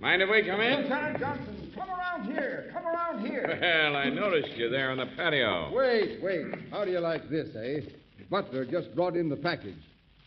Mind 0.00 0.22
if 0.22 0.30
we 0.30 0.42
come 0.42 0.60
in? 0.60 0.82
Lieutenant 0.82 1.20
Johnson, 1.20 1.72
come 1.76 1.90
around 1.90 2.32
here. 2.32 2.70
Come 2.72 2.86
around 2.86 3.26
here. 3.26 3.58
Well, 3.60 3.96
I 3.96 4.08
noticed 4.08 4.56
you 4.56 4.70
there 4.70 4.90
on 4.90 4.96
the 4.96 5.06
patio. 5.16 5.70
Wait, 5.74 6.22
wait. 6.22 6.46
How 6.70 6.86
do 6.86 6.90
you 6.90 7.00
like 7.00 7.28
this, 7.28 7.48
eh? 7.56 7.80
Butler 8.30 8.64
just 8.64 8.94
brought 8.94 9.16
in 9.16 9.28
the 9.28 9.36
package. 9.36 9.76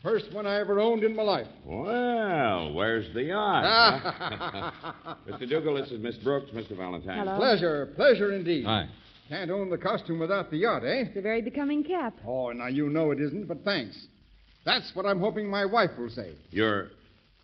First 0.04 0.32
one 0.32 0.46
I 0.46 0.60
ever 0.60 0.80
owned 0.80 1.04
in 1.04 1.16
my 1.16 1.24
life. 1.24 1.48
Well, 1.66 2.74
where's 2.74 3.12
the 3.14 3.24
yacht? 3.24 4.74
Mr. 5.28 5.50
Dougal, 5.50 5.76
this 5.76 5.90
is 5.92 6.00
Miss 6.02 6.16
Brooks, 6.18 6.52
Mr. 6.52 6.78
Valentine. 6.78 7.18
Hello. 7.20 7.38
Pleasure, 7.38 7.88
pleasure 7.96 8.32
indeed. 8.34 8.66
Hi. 8.66 8.88
Can't 9.28 9.52
own 9.52 9.70
the 9.70 9.78
costume 9.78 10.20
without 10.20 10.50
the 10.52 10.58
yacht, 10.58 10.84
eh? 10.86 11.06
It's 11.08 11.18
a 11.18 11.22
very 11.22 11.42
becoming 11.42 11.84
cap. 11.84 12.14
Oh, 12.26 12.52
now 12.52 12.68
you 12.68 12.90
know 12.90 13.12
it 13.12 13.20
isn't, 13.20 13.48
but 13.48 13.64
thanks. 13.66 13.98
That's 14.66 14.90
what 14.94 15.06
I'm 15.06 15.20
hoping 15.20 15.50
my 15.50 15.66
wife 15.66 15.92
will 15.98 16.10
say. 16.10 16.34
Your 16.52 16.90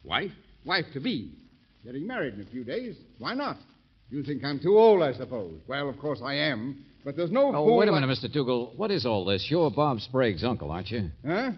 wife? 0.06 0.32
Wife 0.66 0.86
to 0.94 1.00
be. 1.02 1.32
Getting 1.84 2.08
married 2.08 2.36
in 2.36 2.42
a 2.42 2.46
few 2.46 2.64
days. 2.64 2.96
Why 3.18 3.34
not? 3.34 3.58
You 4.10 4.24
think 4.24 4.44
I'm 4.46 4.60
too 4.60 4.78
old, 4.78 5.02
I 5.02 5.14
suppose. 5.14 5.60
Well, 5.68 5.90
of 5.90 5.98
course 6.00 6.22
I 6.24 6.36
am. 6.36 6.86
But 7.04 7.18
there's 7.18 7.32
no 7.32 7.54
Oh, 7.54 7.76
wait 7.76 7.90
a 7.90 7.92
like- 7.92 8.02
minute, 8.02 8.18
Mr. 8.18 8.32
Dougal. 8.32 8.72
What 8.78 8.92
is 8.92 9.06
all 9.06 9.26
this? 9.26 9.48
You're 9.50 9.70
Bob 9.72 10.00
Sprague's 10.00 10.44
uncle, 10.46 10.72
aren't 10.72 10.92
you? 10.92 11.10
Huh? 11.26 11.52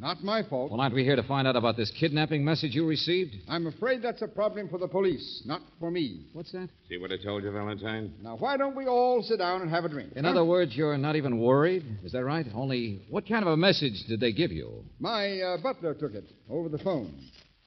Not 0.00 0.24
my 0.24 0.42
fault. 0.42 0.70
Well, 0.70 0.80
aren't 0.80 0.94
we 0.94 1.04
here 1.04 1.14
to 1.14 1.22
find 1.22 1.46
out 1.46 1.56
about 1.56 1.76
this 1.76 1.90
kidnapping 1.90 2.42
message 2.42 2.74
you 2.74 2.86
received? 2.86 3.34
I'm 3.46 3.66
afraid 3.66 4.00
that's 4.00 4.22
a 4.22 4.28
problem 4.28 4.70
for 4.70 4.78
the 4.78 4.88
police, 4.88 5.42
not 5.44 5.60
for 5.78 5.90
me. 5.90 6.24
What's 6.32 6.52
that? 6.52 6.70
See 6.88 6.96
what 6.96 7.12
I 7.12 7.18
told 7.22 7.42
you, 7.42 7.50
Valentine? 7.50 8.14
Now, 8.22 8.38
why 8.38 8.56
don't 8.56 8.74
we 8.74 8.86
all 8.86 9.22
sit 9.22 9.40
down 9.40 9.60
and 9.60 9.70
have 9.70 9.84
a 9.84 9.90
drink? 9.90 10.14
In 10.16 10.24
huh? 10.24 10.30
other 10.30 10.44
words, 10.46 10.74
you're 10.74 10.96
not 10.96 11.16
even 11.16 11.38
worried? 11.38 11.84
Is 12.02 12.12
that 12.12 12.24
right? 12.24 12.46
Only, 12.54 13.02
what 13.10 13.28
kind 13.28 13.44
of 13.44 13.52
a 13.52 13.58
message 13.58 14.02
did 14.08 14.20
they 14.20 14.32
give 14.32 14.50
you? 14.50 14.82
My 15.00 15.38
uh, 15.38 15.58
butler 15.62 15.92
took 15.92 16.14
it 16.14 16.24
over 16.48 16.70
the 16.70 16.78
phone. 16.78 17.14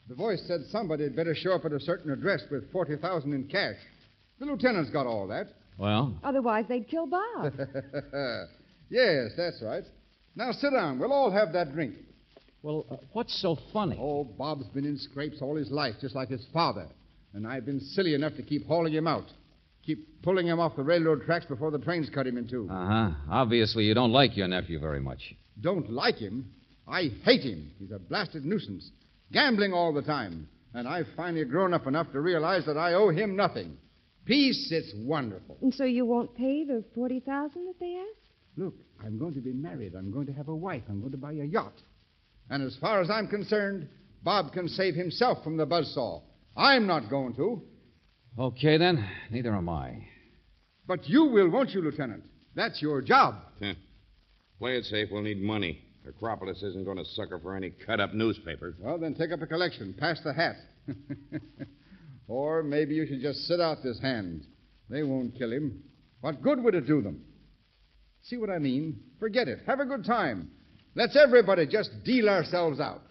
The 0.10 0.16
voice 0.16 0.42
said 0.48 0.62
somebody 0.72 1.04
had 1.04 1.16
better 1.16 1.36
show 1.36 1.52
up 1.52 1.66
at 1.66 1.72
a 1.72 1.80
certain 1.80 2.12
address 2.12 2.42
with 2.50 2.72
40000 2.72 3.32
in 3.32 3.48
cash. 3.48 3.76
The 4.40 4.48
lieutenant's 4.48 4.90
got 4.90 5.06
all 5.06 5.28
that. 5.28 5.50
Well, 5.78 6.18
Otherwise, 6.24 6.66
they'd 6.68 6.88
kill 6.88 7.06
Bob. 7.06 7.54
yes, 8.90 9.34
that's 9.38 9.62
right. 9.62 9.84
Now, 10.36 10.52
sit 10.52 10.72
down. 10.72 10.98
We'll 10.98 11.14
all 11.14 11.30
have 11.30 11.54
that 11.54 11.74
drink. 11.74 11.94
Well, 12.64 12.86
uh, 12.90 12.96
what's 13.12 13.40
so 13.42 13.58
funny? 13.72 13.98
Oh, 14.00 14.24
Bob's 14.24 14.66
been 14.68 14.86
in 14.86 14.98
scrapes 14.98 15.38
all 15.42 15.56
his 15.56 15.70
life, 15.70 15.96
just 16.02 16.16
like 16.16 16.30
his 16.30 16.46
father. 16.52 16.88
And 17.34 17.46
I've 17.46 17.66
been 17.66 17.80
silly 17.80 18.14
enough 18.16 18.36
to 18.38 18.44
keep 18.44 18.66
hauling 18.66 18.94
him 18.94 19.06
out. 19.06 19.26
Keep 19.86 20.24
pulling 20.24 20.48
him 20.48 20.62
off 20.62 20.78
the 20.78 20.84
railroad 20.84 21.24
tracks 21.26 21.46
before 21.46 21.72
the 21.72 21.78
trains 21.78 22.10
cut 22.10 22.26
him 22.26 22.38
in 22.38 22.48
two. 22.48 22.70
Uh 22.72 22.88
huh. 22.88 23.10
Obviously, 23.30 23.84
you 23.84 23.94
don't 23.94 24.14
like 24.14 24.38
your 24.38 24.48
nephew 24.48 24.80
very 24.80 25.02
much. 25.02 25.36
Don't 25.60 25.90
like 25.92 26.16
him? 26.16 26.54
I 26.88 27.12
hate 27.24 27.42
him. 27.42 27.72
He's 27.80 27.92
a 27.92 28.00
blasted 28.00 28.46
nuisance. 28.46 28.90
Gambling 29.34 29.74
all 29.74 29.94
the 29.94 30.02
time. 30.02 30.48
And 30.74 30.88
I've 30.88 31.08
finally 31.18 31.44
grown 31.44 31.74
up 31.74 31.86
enough 31.86 32.12
to 32.14 32.22
realize 32.22 32.66
that 32.66 32.78
I 32.78 32.94
owe 32.94 33.10
him 33.10 33.36
nothing. 33.36 33.78
Peace, 34.26 34.70
it's 34.72 34.94
wonderful. 34.96 35.58
And 35.62 35.74
so 35.74 35.84
you 35.84 36.06
won't 36.06 36.34
pay 36.34 36.64
the 36.64 36.84
40000 36.96 37.66
that 37.68 37.80
they 37.80 37.98
asked? 37.98 38.20
Look, 38.56 38.76
I'm 39.04 39.20
going 39.20 39.34
to 39.34 39.42
be 39.42 39.52
married. 39.52 39.96
I'm 39.96 40.12
going 40.12 40.28
to 40.28 40.34
have 40.34 40.48
a 40.48 40.56
wife. 40.56 40.84
I'm 40.88 41.02
going 41.02 41.12
to 41.12 41.18
buy 41.18 41.34
a 41.34 41.44
yacht. 41.44 41.74
And 42.50 42.64
as 42.64 42.78
far 42.80 43.02
as 43.02 43.10
I'm 43.10 43.28
concerned, 43.28 43.88
Bob 44.24 44.54
can 44.54 44.68
save 44.68 44.96
himself 44.96 45.44
from 45.44 45.58
the 45.58 45.68
buzzsaw. 45.68 46.22
I'm 46.56 46.88
not 46.88 47.10
going 47.10 47.36
to. 47.36 47.62
Okay, 48.38 48.78
then. 48.78 49.08
Neither 49.32 49.54
am 49.56 49.70
I. 49.70 50.08
But 50.88 51.08
you 51.08 51.26
will, 51.26 51.50
won't 51.50 51.72
you, 51.72 51.82
Lieutenant? 51.82 52.24
That's 52.56 52.82
your 52.82 53.02
job. 53.02 53.36
Huh. 53.62 53.74
Play 54.60 54.78
it 54.78 54.86
safe. 54.86 55.10
We'll 55.12 55.22
need 55.22 55.42
money. 55.42 55.82
Acropolis 56.08 56.62
isn't 56.62 56.86
going 56.86 56.98
to 56.98 57.06
sucker 57.06 57.40
for 57.40 57.56
any 57.56 57.72
cut 57.86 58.00
up 58.00 58.14
newspapers. 58.14 58.76
Well, 58.80 58.98
then 58.98 59.14
take 59.14 59.32
up 59.32 59.42
a 59.42 59.48
collection. 59.48 59.96
Pass 59.98 60.20
the 60.24 60.34
hat. 60.34 60.56
or 62.28 62.64
maybe 62.64 62.96
you 62.96 63.08
should 63.08 63.22
just 63.22 63.48
sit 63.48 63.62
out 63.62 63.78
this 63.84 64.00
hand. 64.02 64.46
They 64.90 65.04
won't 65.04 65.38
kill 65.38 65.52
him. 65.52 65.84
What 66.22 66.42
good 66.42 66.62
would 66.64 66.76
it 66.76 66.88
do 66.88 67.02
them? 67.02 67.24
See 68.24 68.38
what 68.38 68.50
I 68.50 68.60
mean? 68.60 69.00
Forget 69.20 69.48
it. 69.48 69.60
Have 69.66 69.80
a 69.80 69.86
good 69.86 70.06
time. 70.06 70.52
Let's 70.96 71.16
everybody 71.16 71.66
just 71.66 72.04
deal 72.04 72.30
ourselves 72.30 72.80
out. 72.80 73.02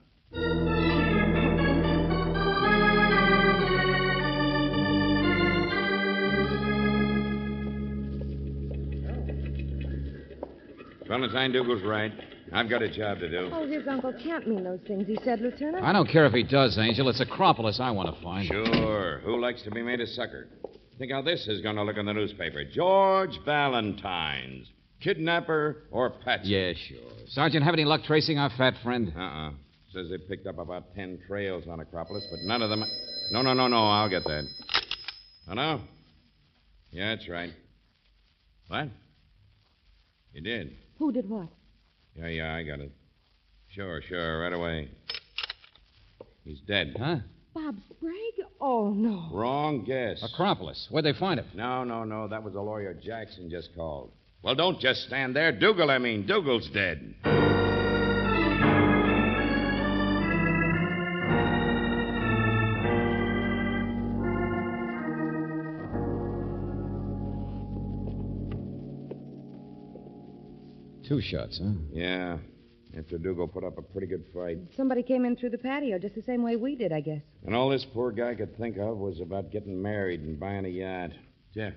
Valentine 11.09 11.53
Dougal's 11.53 11.83
right. 11.83 12.13
I've 12.53 12.71
got 12.71 12.83
a 12.83 12.89
job 12.89 13.19
to 13.19 13.29
do. 13.29 13.51
Oh, 13.53 13.67
his 13.67 13.87
uncle 13.89 14.13
can't 14.23 14.47
mean 14.47 14.65
those 14.65 14.81
things 14.87 15.07
he 15.07 15.19
said, 15.25 15.41
Lieutenant. 15.41 15.85
I 15.85 15.93
don't 15.93 16.09
care 16.09 16.27
if 16.27 16.33
he 16.33 16.43
does, 16.43 16.79
Angel. 16.79 17.09
It's 17.09 17.21
Acropolis 17.21 17.81
I 17.81 17.91
want 17.91 18.15
to 18.15 18.23
find. 18.23 18.47
Sure. 18.47 19.21
Who 19.25 19.41
likes 19.41 19.63
to 19.63 19.71
be 19.71 19.83
made 19.83 20.01
a 20.01 20.07
sucker? 20.07 20.49
Think 20.99 21.13
how 21.13 21.23
this 21.23 21.49
is 21.49 21.61
going 21.63 21.77
to 21.77 21.83
look 21.83 21.97
in 21.97 22.07
the 22.07 22.13
newspaper. 22.13 22.65
George 22.65 23.39
Valentine's. 23.45 24.69
Kidnapper 25.03 25.85
or 25.91 26.11
patsy? 26.11 26.51
Yeah, 26.51 26.73
sure. 26.75 26.99
Sergeant, 27.29 27.65
have 27.65 27.75
any 27.75 27.85
luck 27.85 28.03
tracing 28.05 28.39
our 28.39 28.51
fat 28.57 28.75
friend? 28.83 29.13
Uh-uh. 29.17 29.51
Says 29.93 30.09
they 30.11 30.19
picked 30.19 30.47
up 30.47 30.59
about 30.59 30.95
ten 30.95 31.19
trails 31.27 31.65
on 31.69 31.81
Acropolis, 31.81 32.27
but 32.31 32.41
none 32.45 32.63
of 32.63 32.71
them... 32.71 32.85
No, 33.31 33.43
no, 33.43 33.53
no, 33.53 33.69
no. 33.69 33.85
I'll 33.85 34.09
get 34.09 34.25
that. 34.25 34.45
Oh, 35.49 35.55
no? 35.55 35.81
Yeah, 36.91 37.15
that's 37.15 37.29
right. 37.29 37.51
What? 38.69 38.89
You 40.33 40.41
did? 40.41 40.77
Who 40.99 41.13
did 41.13 41.29
what? 41.29 41.49
Yeah, 42.15 42.29
yeah, 42.29 42.55
I 42.55 42.63
got 42.63 42.81
it. 42.81 42.93
Sure, 43.69 44.01
sure, 44.03 44.41
right 44.41 44.53
away. 44.53 44.91
He's 46.45 46.61
dead. 46.61 46.97
Huh? 46.99 47.17
Bob 47.55 47.77
Sprague? 47.91 48.47
Oh, 48.61 48.91
no. 48.91 49.29
Wrong 49.33 49.85
guess. 49.85 50.23
Acropolis. 50.23 50.87
Where'd 50.91 51.05
they 51.05 51.13
find 51.13 51.41
him? 51.41 51.47
No, 51.55 51.85
no, 51.85 52.05
no. 52.05 52.29
That 52.29 52.43
was 52.43 52.55
the 52.55 52.61
lawyer 52.61 52.95
Jackson 52.95 53.51
just 53.51 53.75
called. 53.75 54.11
Well, 54.43 54.57
don't 54.57 54.81
just 54.81 55.03
stand 55.07 55.37
there. 55.37 55.53
Dougal, 55.53 55.91
I 55.91 55.99
mean. 55.99 56.27
Dougal's 56.27 56.69
dead. 56.75 57.15
Two 71.07 71.21
shots, 71.21 71.61
huh? 71.63 71.73
Yeah. 71.93 72.39
After 72.97 73.19
Dougal 73.19 73.49
put 73.49 73.65
up 73.65 73.79
a 73.79 73.83
pretty 73.83 74.07
good 74.07 74.25
fight. 74.35 74.59
Somebody 74.77 75.03
came 75.03 75.25
in 75.25 75.37
through 75.37 75.51
the 75.51 75.59
patio 75.59 75.99
just 75.99 76.15
the 76.15 76.23
same 76.23 76.43
way 76.43 76.57
we 76.57 76.77
did, 76.77 76.93
I 76.93 77.01
guess. 77.01 77.23
And 77.47 77.55
all 77.55 77.69
this 77.69 77.87
poor 77.93 78.13
guy 78.13 78.35
could 78.35 78.57
think 78.59 78.77
of 78.77 78.99
was 78.99 79.21
about 79.21 79.51
getting 79.51 79.81
married 79.81 80.21
and 80.21 80.39
buying 80.39 80.65
a 80.65 80.69
yacht. 80.69 81.11
Yeah, 81.55 81.71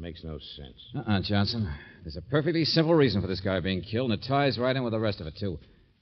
makes 0.00 0.24
no 0.24 0.38
sense. 0.38 0.76
Uh-uh, 0.96 1.20
Johnson. 1.22 1.72
There's 2.02 2.16
a 2.16 2.22
perfectly 2.22 2.64
simple 2.64 2.94
reason 2.94 3.20
for 3.20 3.26
this 3.26 3.40
guy 3.40 3.60
being 3.60 3.82
killed, 3.82 4.10
and 4.10 4.22
it 4.22 4.26
ties 4.26 4.58
right 4.58 4.74
in 4.74 4.82
with 4.82 4.92
the 4.92 5.00
rest 5.00 5.20
of 5.20 5.26
it, 5.26 5.34
too. 5.38 5.58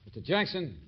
Mr. 0.09 0.23
Jackson. 0.23 0.79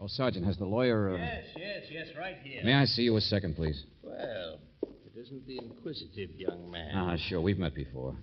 Oh, 0.00 0.06
Sergeant, 0.08 0.44
has 0.44 0.58
the 0.58 0.64
lawyer... 0.64 1.14
Uh... 1.14 1.16
Yes, 1.18 1.44
yes, 1.56 1.82
yes, 1.90 2.06
right 2.18 2.36
here. 2.42 2.62
May 2.64 2.74
I 2.74 2.84
see 2.84 3.02
you 3.02 3.16
a 3.16 3.20
second, 3.20 3.56
please? 3.56 3.82
Well, 4.02 4.58
it 4.82 5.18
isn't 5.18 5.46
the 5.46 5.58
inquisitive 5.58 6.30
young 6.34 6.70
man. 6.70 6.92
Ah, 6.94 7.16
sure. 7.28 7.40
We've 7.40 7.58
met 7.58 7.74
before. 7.74 8.16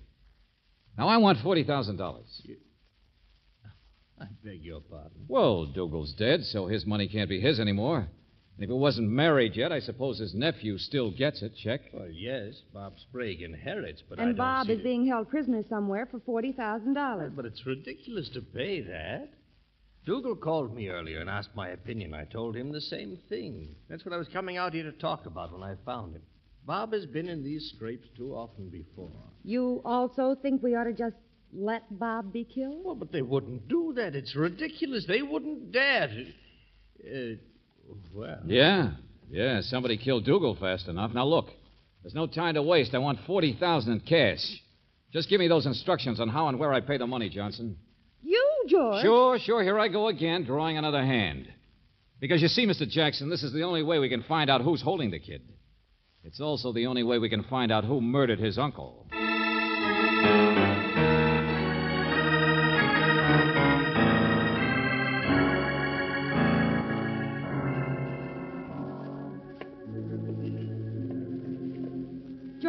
Now, 0.96 1.08
I 1.08 1.16
want 1.16 1.38
$40,000. 1.38 2.22
I 4.20 4.26
beg 4.44 4.62
your 4.62 4.80
pardon. 4.80 5.24
Well, 5.26 5.66
Dougal's 5.66 6.12
dead, 6.12 6.42
so 6.44 6.66
his 6.66 6.86
money 6.86 7.08
can't 7.08 7.28
be 7.28 7.40
his 7.40 7.58
anymore. 7.58 8.06
And 8.56 8.64
if 8.64 8.70
it 8.70 8.74
wasn't 8.74 9.08
married 9.10 9.56
yet, 9.56 9.72
I 9.72 9.80
suppose 9.80 10.18
his 10.18 10.32
nephew 10.34 10.78
still 10.78 11.10
gets 11.10 11.42
it. 11.42 11.56
Check. 11.56 11.80
Well, 11.92 12.08
yes, 12.08 12.62
Bob 12.72 12.94
Sprague 13.00 13.42
inherits, 13.42 14.02
but 14.08 14.20
I 14.20 14.24
and 14.24 14.36
don't 14.36 14.46
Bob 14.46 14.66
see 14.66 14.74
is 14.74 14.80
being 14.82 15.06
held 15.06 15.28
prisoner 15.28 15.64
somewhere 15.68 16.06
for 16.06 16.20
$40,000. 16.20 17.34
But 17.34 17.46
it's 17.46 17.66
ridiculous 17.66 18.28
to 18.30 18.40
pay 18.40 18.80
that. 18.82 19.30
Dougal 20.06 20.36
called 20.36 20.74
me 20.74 20.88
earlier 20.88 21.18
and 21.20 21.30
asked 21.30 21.56
my 21.56 21.70
opinion. 21.70 22.14
I 22.14 22.24
told 22.24 22.54
him 22.54 22.70
the 22.70 22.80
same 22.80 23.18
thing. 23.28 23.74
That's 23.88 24.04
what 24.04 24.12
I 24.14 24.18
was 24.18 24.28
coming 24.28 24.56
out 24.56 24.74
here 24.74 24.84
to 24.84 24.92
talk 24.92 25.26
about 25.26 25.52
when 25.52 25.62
I 25.62 25.74
found 25.84 26.14
him. 26.14 26.22
Bob 26.66 26.92
has 26.92 27.06
been 27.06 27.28
in 27.28 27.42
these 27.42 27.72
scrapes 27.74 28.06
too 28.16 28.34
often 28.34 28.68
before. 28.68 29.10
You 29.44 29.82
also 29.84 30.36
think 30.40 30.62
we 30.62 30.74
ought 30.76 30.84
to 30.84 30.92
just 30.92 31.16
let 31.52 31.82
Bob 31.98 32.32
be 32.32 32.44
killed? 32.44 32.82
Well, 32.84 32.94
but 32.94 33.12
they 33.12 33.22
wouldn't 33.22 33.66
do 33.68 33.92
that. 33.96 34.14
It's 34.14 34.36
ridiculous. 34.36 35.06
They 35.06 35.22
wouldn't 35.22 35.72
dare. 35.72 36.08
to- 36.08 36.32
Uh, 37.04 37.36
well. 38.14 38.40
Yeah. 38.46 38.92
Yeah, 39.30 39.60
somebody 39.62 39.96
killed 39.96 40.24
Dougal 40.24 40.54
fast 40.54 40.88
enough. 40.88 41.12
Now, 41.12 41.24
look. 41.24 41.46
There's 42.02 42.14
no 42.14 42.26
time 42.26 42.54
to 42.54 42.62
waste. 42.62 42.94
I 42.94 42.98
want 42.98 43.18
40000 43.26 43.90
in 43.90 44.00
cash. 44.00 44.62
Just 45.10 45.30
give 45.30 45.40
me 45.40 45.48
those 45.48 45.64
instructions 45.64 46.20
on 46.20 46.28
how 46.28 46.48
and 46.48 46.58
where 46.58 46.72
I 46.72 46.80
pay 46.80 46.98
the 46.98 47.06
money, 47.06 47.30
Johnson. 47.30 47.78
You, 48.22 48.64
George? 48.68 49.02
Sure, 49.02 49.38
sure. 49.38 49.62
Here 49.62 49.78
I 49.78 49.88
go 49.88 50.08
again, 50.08 50.44
drawing 50.44 50.76
another 50.76 51.02
hand. 51.02 51.48
Because 52.20 52.42
you 52.42 52.48
see, 52.48 52.66
Mr. 52.66 52.86
Jackson, 52.86 53.30
this 53.30 53.42
is 53.42 53.54
the 53.54 53.62
only 53.62 53.82
way 53.82 53.98
we 53.98 54.10
can 54.10 54.22
find 54.22 54.50
out 54.50 54.60
who's 54.60 54.82
holding 54.82 55.10
the 55.10 55.18
kid. 55.18 55.42
It's 56.24 56.40
also 56.40 56.72
the 56.72 56.86
only 56.86 57.02
way 57.02 57.18
we 57.18 57.30
can 57.30 57.44
find 57.44 57.72
out 57.72 57.84
who 57.84 58.00
murdered 58.00 58.38
his 58.38 58.58
uncle. 58.58 59.03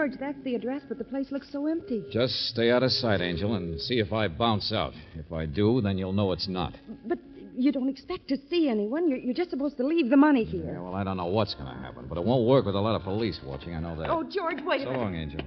George, 0.05 0.19
that's 0.19 0.43
the 0.43 0.53
address, 0.53 0.83
but 0.87 0.99
the 0.99 1.03
place 1.03 1.31
looks 1.31 1.51
so 1.51 1.65
empty. 1.65 2.03
Just 2.11 2.33
stay 2.49 2.69
out 2.69 2.83
of 2.83 2.91
sight, 2.91 3.21
Angel, 3.21 3.55
and 3.55 3.81
see 3.81 3.97
if 3.99 4.13
I 4.13 4.27
bounce 4.27 4.71
out. 4.71 4.93
If 5.15 5.31
I 5.31 5.47
do, 5.47 5.81
then 5.81 5.97
you'll 5.97 6.13
know 6.13 6.31
it's 6.31 6.47
not. 6.47 6.73
But 7.07 7.17
you 7.55 7.71
don't 7.71 7.89
expect 7.89 8.27
to 8.27 8.37
see 8.47 8.69
anyone. 8.69 9.09
You're, 9.09 9.17
you're 9.17 9.33
just 9.33 9.49
supposed 9.49 9.77
to 9.77 9.83
leave 9.83 10.11
the 10.11 10.17
money 10.17 10.43
here. 10.43 10.63
Yeah, 10.63 10.79
well, 10.79 10.93
I 10.93 11.03
don't 11.03 11.17
know 11.17 11.25
what's 11.25 11.55
going 11.55 11.73
to 11.73 11.81
happen, 11.81 12.05
but 12.07 12.19
it 12.19 12.23
won't 12.23 12.47
work 12.47 12.65
with 12.65 12.75
a 12.75 12.79
lot 12.79 12.95
of 12.95 13.01
police 13.01 13.39
watching. 13.43 13.73
I 13.73 13.79
know 13.79 13.99
that. 13.99 14.11
Oh, 14.11 14.23
George, 14.23 14.57
wait 14.63 14.81
a 14.81 14.83
so 14.83 14.91
minute. 14.91 15.01
long, 15.01 15.15
Angel. 15.15 15.41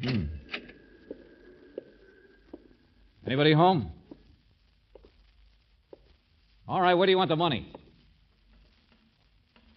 Hmm. 0.00 0.24
Anybody 3.26 3.52
home? 3.52 3.90
All 6.68 6.80
right, 6.80 6.94
where 6.94 7.06
do 7.06 7.10
you 7.10 7.18
want 7.18 7.30
the 7.30 7.36
money? 7.36 7.72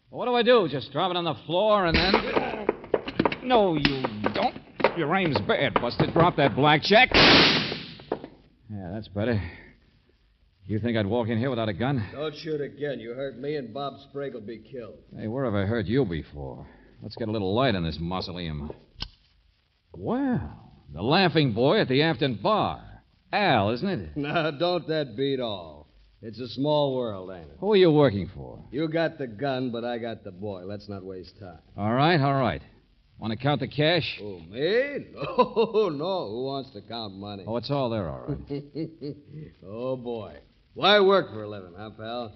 What 0.10 0.26
do 0.26 0.36
I 0.36 0.44
do? 0.44 0.68
Just 0.70 0.92
drop 0.92 1.12
it 1.12 1.18
on 1.18 1.26
the 1.26 1.36
floor 1.46 1.86
and 1.86 1.96
then. 1.96 2.14
No, 3.44 3.76
you 3.76 4.04
don't. 4.34 4.56
Your 4.98 5.14
aim's 5.16 5.40
bad, 5.42 5.74
Buster. 5.76 6.08
Drop 6.12 6.38
that 6.38 6.56
blackjack. 6.56 7.10
Yeah, 7.14 8.92
that's 8.94 9.08
better. 9.10 9.42
You 10.66 10.80
think 10.80 10.98
I'd 10.98 11.06
walk 11.06 11.28
in 11.30 11.38
here 11.38 11.50
without 11.50 11.70
a 11.70 11.74
gun? 11.74 12.06
Don't 12.12 12.36
shoot 12.36 12.60
again. 12.62 13.00
You 13.00 13.14
hurt 13.14 13.38
me, 13.38 13.56
and 13.56 13.74
Bob 13.74 13.94
Sprague 14.10 14.34
will 14.34 14.42
be 14.42 14.58
killed. 14.58 14.96
Hey, 15.18 15.28
where 15.28 15.46
have 15.46 15.56
I 15.56 15.66
heard 15.66 15.88
you 15.88 16.04
before? 16.04 16.68
Let's 17.02 17.16
get 17.16 17.28
a 17.28 17.32
little 17.32 17.54
light 17.54 17.76
in 17.76 17.84
this 17.84 17.98
mausoleum. 18.00 18.72
Well, 19.94 20.72
the 20.94 21.02
laughing 21.02 21.54
boy 21.54 21.80
at 21.80 21.88
the 21.88 22.02
Afton 22.02 22.40
Bar. 22.42 22.82
Al, 23.32 23.72
isn't 23.72 23.88
it? 23.88 24.18
Now, 24.18 24.52
don't 24.52 24.88
that 24.88 25.16
beat 25.16 25.40
all? 25.40 25.77
It's 26.28 26.40
a 26.42 26.50
small 26.50 26.94
world, 26.94 27.32
ain't 27.32 27.50
it? 27.50 27.56
Who 27.62 27.72
are 27.72 27.78
you 27.78 27.90
working 27.90 28.30
for? 28.36 28.62
You 28.70 28.90
got 28.90 29.18
the 29.18 29.28
gun, 29.28 29.72
but 29.72 29.86
I 29.86 29.98
got 29.98 30.26
the 30.26 30.32
boy. 30.32 30.64
Let's 30.66 30.90
not 30.90 31.06
waste 31.06 31.40
time. 31.40 31.60
All 31.78 31.94
right, 31.94 32.20
all 32.20 32.34
right. 32.34 32.62
Want 33.18 33.32
to 33.32 33.38
count 33.38 33.62
the 33.62 33.68
cash? 33.70 34.20
Oh, 34.22 34.40
me? 34.40 35.06
No, 35.14 35.22
oh, 35.74 35.88
no. 35.88 36.28
Who 36.28 36.44
wants 36.44 36.72
to 36.72 36.82
count 36.82 37.14
money? 37.14 37.46
Oh, 37.48 37.56
it's 37.56 37.72
all 37.72 37.90
there, 37.90 38.10
all 38.10 38.26
right. 38.28 38.64
oh, 39.66 39.96
boy. 39.96 40.36
Why 40.74 41.00
work 41.00 41.32
for 41.32 41.44
a 41.44 41.50
living, 41.50 41.72
huh, 41.78 41.92
pal? 41.92 42.34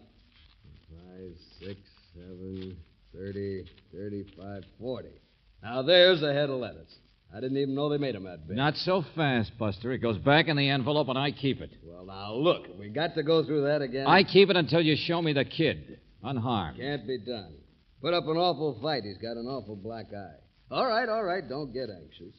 Five, 0.89 1.33
six, 1.59 1.77
seven, 2.13 2.77
thirty, 3.13 3.65
thirty-five, 3.93 4.63
forty. 4.79 5.19
Now 5.61 5.81
there's 5.81 6.23
a 6.23 6.31
head 6.31 6.49
of 6.49 6.61
lettuce. 6.61 6.95
I 7.33 7.39
didn't 7.39 7.57
even 7.57 7.75
know 7.75 7.87
they 7.89 7.97
made 7.97 8.15
'em 8.15 8.25
that 8.25 8.47
big. 8.47 8.57
Not 8.57 8.75
so 8.75 9.03
fast, 9.15 9.57
Buster. 9.57 9.91
It 9.93 9.99
goes 9.99 10.17
back 10.17 10.47
in 10.47 10.57
the 10.57 10.67
envelope, 10.69 11.07
and 11.07 11.17
I 11.17 11.31
keep 11.31 11.61
it. 11.61 11.71
Well, 11.83 12.05
now 12.05 12.33
look, 12.33 12.67
we 12.77 12.89
got 12.89 13.15
to 13.15 13.23
go 13.23 13.43
through 13.43 13.63
that 13.63 13.81
again. 13.81 14.05
I 14.05 14.23
keep 14.23 14.49
it 14.49 14.57
until 14.57 14.81
you 14.81 14.95
show 14.97 15.21
me 15.21 15.31
the 15.31 15.45
kid, 15.45 15.99
unharmed. 16.23 16.77
Can't 16.77 17.07
be 17.07 17.19
done. 17.19 17.53
Put 18.01 18.13
up 18.13 18.25
an 18.27 18.35
awful 18.37 18.77
fight. 18.81 19.03
He's 19.03 19.17
got 19.17 19.37
an 19.37 19.47
awful 19.47 19.75
black 19.75 20.07
eye. 20.13 20.39
All 20.71 20.87
right, 20.87 21.07
all 21.07 21.23
right. 21.23 21.47
Don't 21.47 21.71
get 21.71 21.89
anxious. 21.89 22.33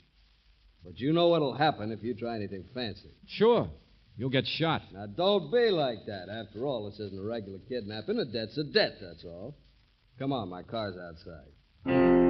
But 0.84 0.98
you 0.98 1.12
know 1.12 1.28
what'll 1.28 1.54
happen 1.54 1.92
if 1.92 2.02
you 2.02 2.14
try 2.14 2.36
anything 2.36 2.64
fancy. 2.74 3.10
Sure. 3.26 3.70
You'll 4.18 4.30
get 4.30 4.46
shot. 4.46 4.82
Now, 4.92 5.06
don't 5.06 5.50
be 5.50 5.70
like 5.70 6.04
that. 6.06 6.28
After 6.28 6.66
all, 6.66 6.90
this 6.90 6.98
isn't 6.98 7.18
a 7.18 7.22
regular 7.22 7.60
kidnapping. 7.68 8.18
A 8.18 8.24
debt's 8.24 8.58
a 8.58 8.64
debt, 8.64 8.98
that's 9.00 9.24
all. 9.24 9.56
Come 10.18 10.32
on, 10.32 10.48
my 10.50 10.62
car's 10.62 10.96
outside. 10.98 12.21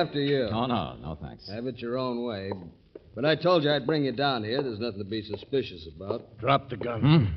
After 0.00 0.20
you. 0.20 0.48
Oh, 0.52 0.66
no, 0.66 0.96
no 1.00 1.18
thanks. 1.20 1.48
Have 1.50 1.66
it 1.66 1.78
your 1.78 1.98
own 1.98 2.24
way. 2.24 2.52
But 3.14 3.24
I 3.24 3.34
told 3.36 3.64
you 3.64 3.70
I'd 3.70 3.86
bring 3.86 4.04
you 4.04 4.12
down 4.12 4.44
here. 4.44 4.62
There's 4.62 4.78
nothing 4.78 4.98
to 4.98 5.04
be 5.04 5.22
suspicious 5.22 5.86
about. 5.94 6.38
Drop 6.38 6.70
the 6.70 6.76
gun. 6.76 7.36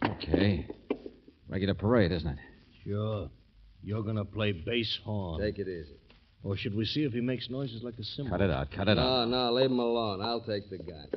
Hmm? 0.00 0.06
Okay. 0.06 0.66
Regular 1.48 1.74
parade, 1.74 2.12
isn't 2.12 2.28
it? 2.28 2.38
Sure. 2.84 3.30
You're 3.82 4.02
going 4.02 4.16
to 4.16 4.24
play 4.24 4.52
bass 4.52 4.98
horn. 5.04 5.40
Take 5.40 5.58
it 5.58 5.68
easy. 5.68 5.94
Or 6.42 6.56
should 6.56 6.76
we 6.76 6.84
see 6.84 7.04
if 7.04 7.12
he 7.12 7.20
makes 7.20 7.48
noises 7.48 7.82
like 7.82 7.94
a 7.98 8.04
cymbal? 8.04 8.32
Cut 8.32 8.40
it 8.40 8.50
out, 8.50 8.70
cut 8.70 8.88
it 8.88 8.98
out. 8.98 9.28
No, 9.28 9.46
no, 9.46 9.52
leave 9.52 9.70
him 9.70 9.78
alone. 9.78 10.20
I'll 10.20 10.42
take 10.42 10.68
the 10.70 10.78
gun. 10.78 11.08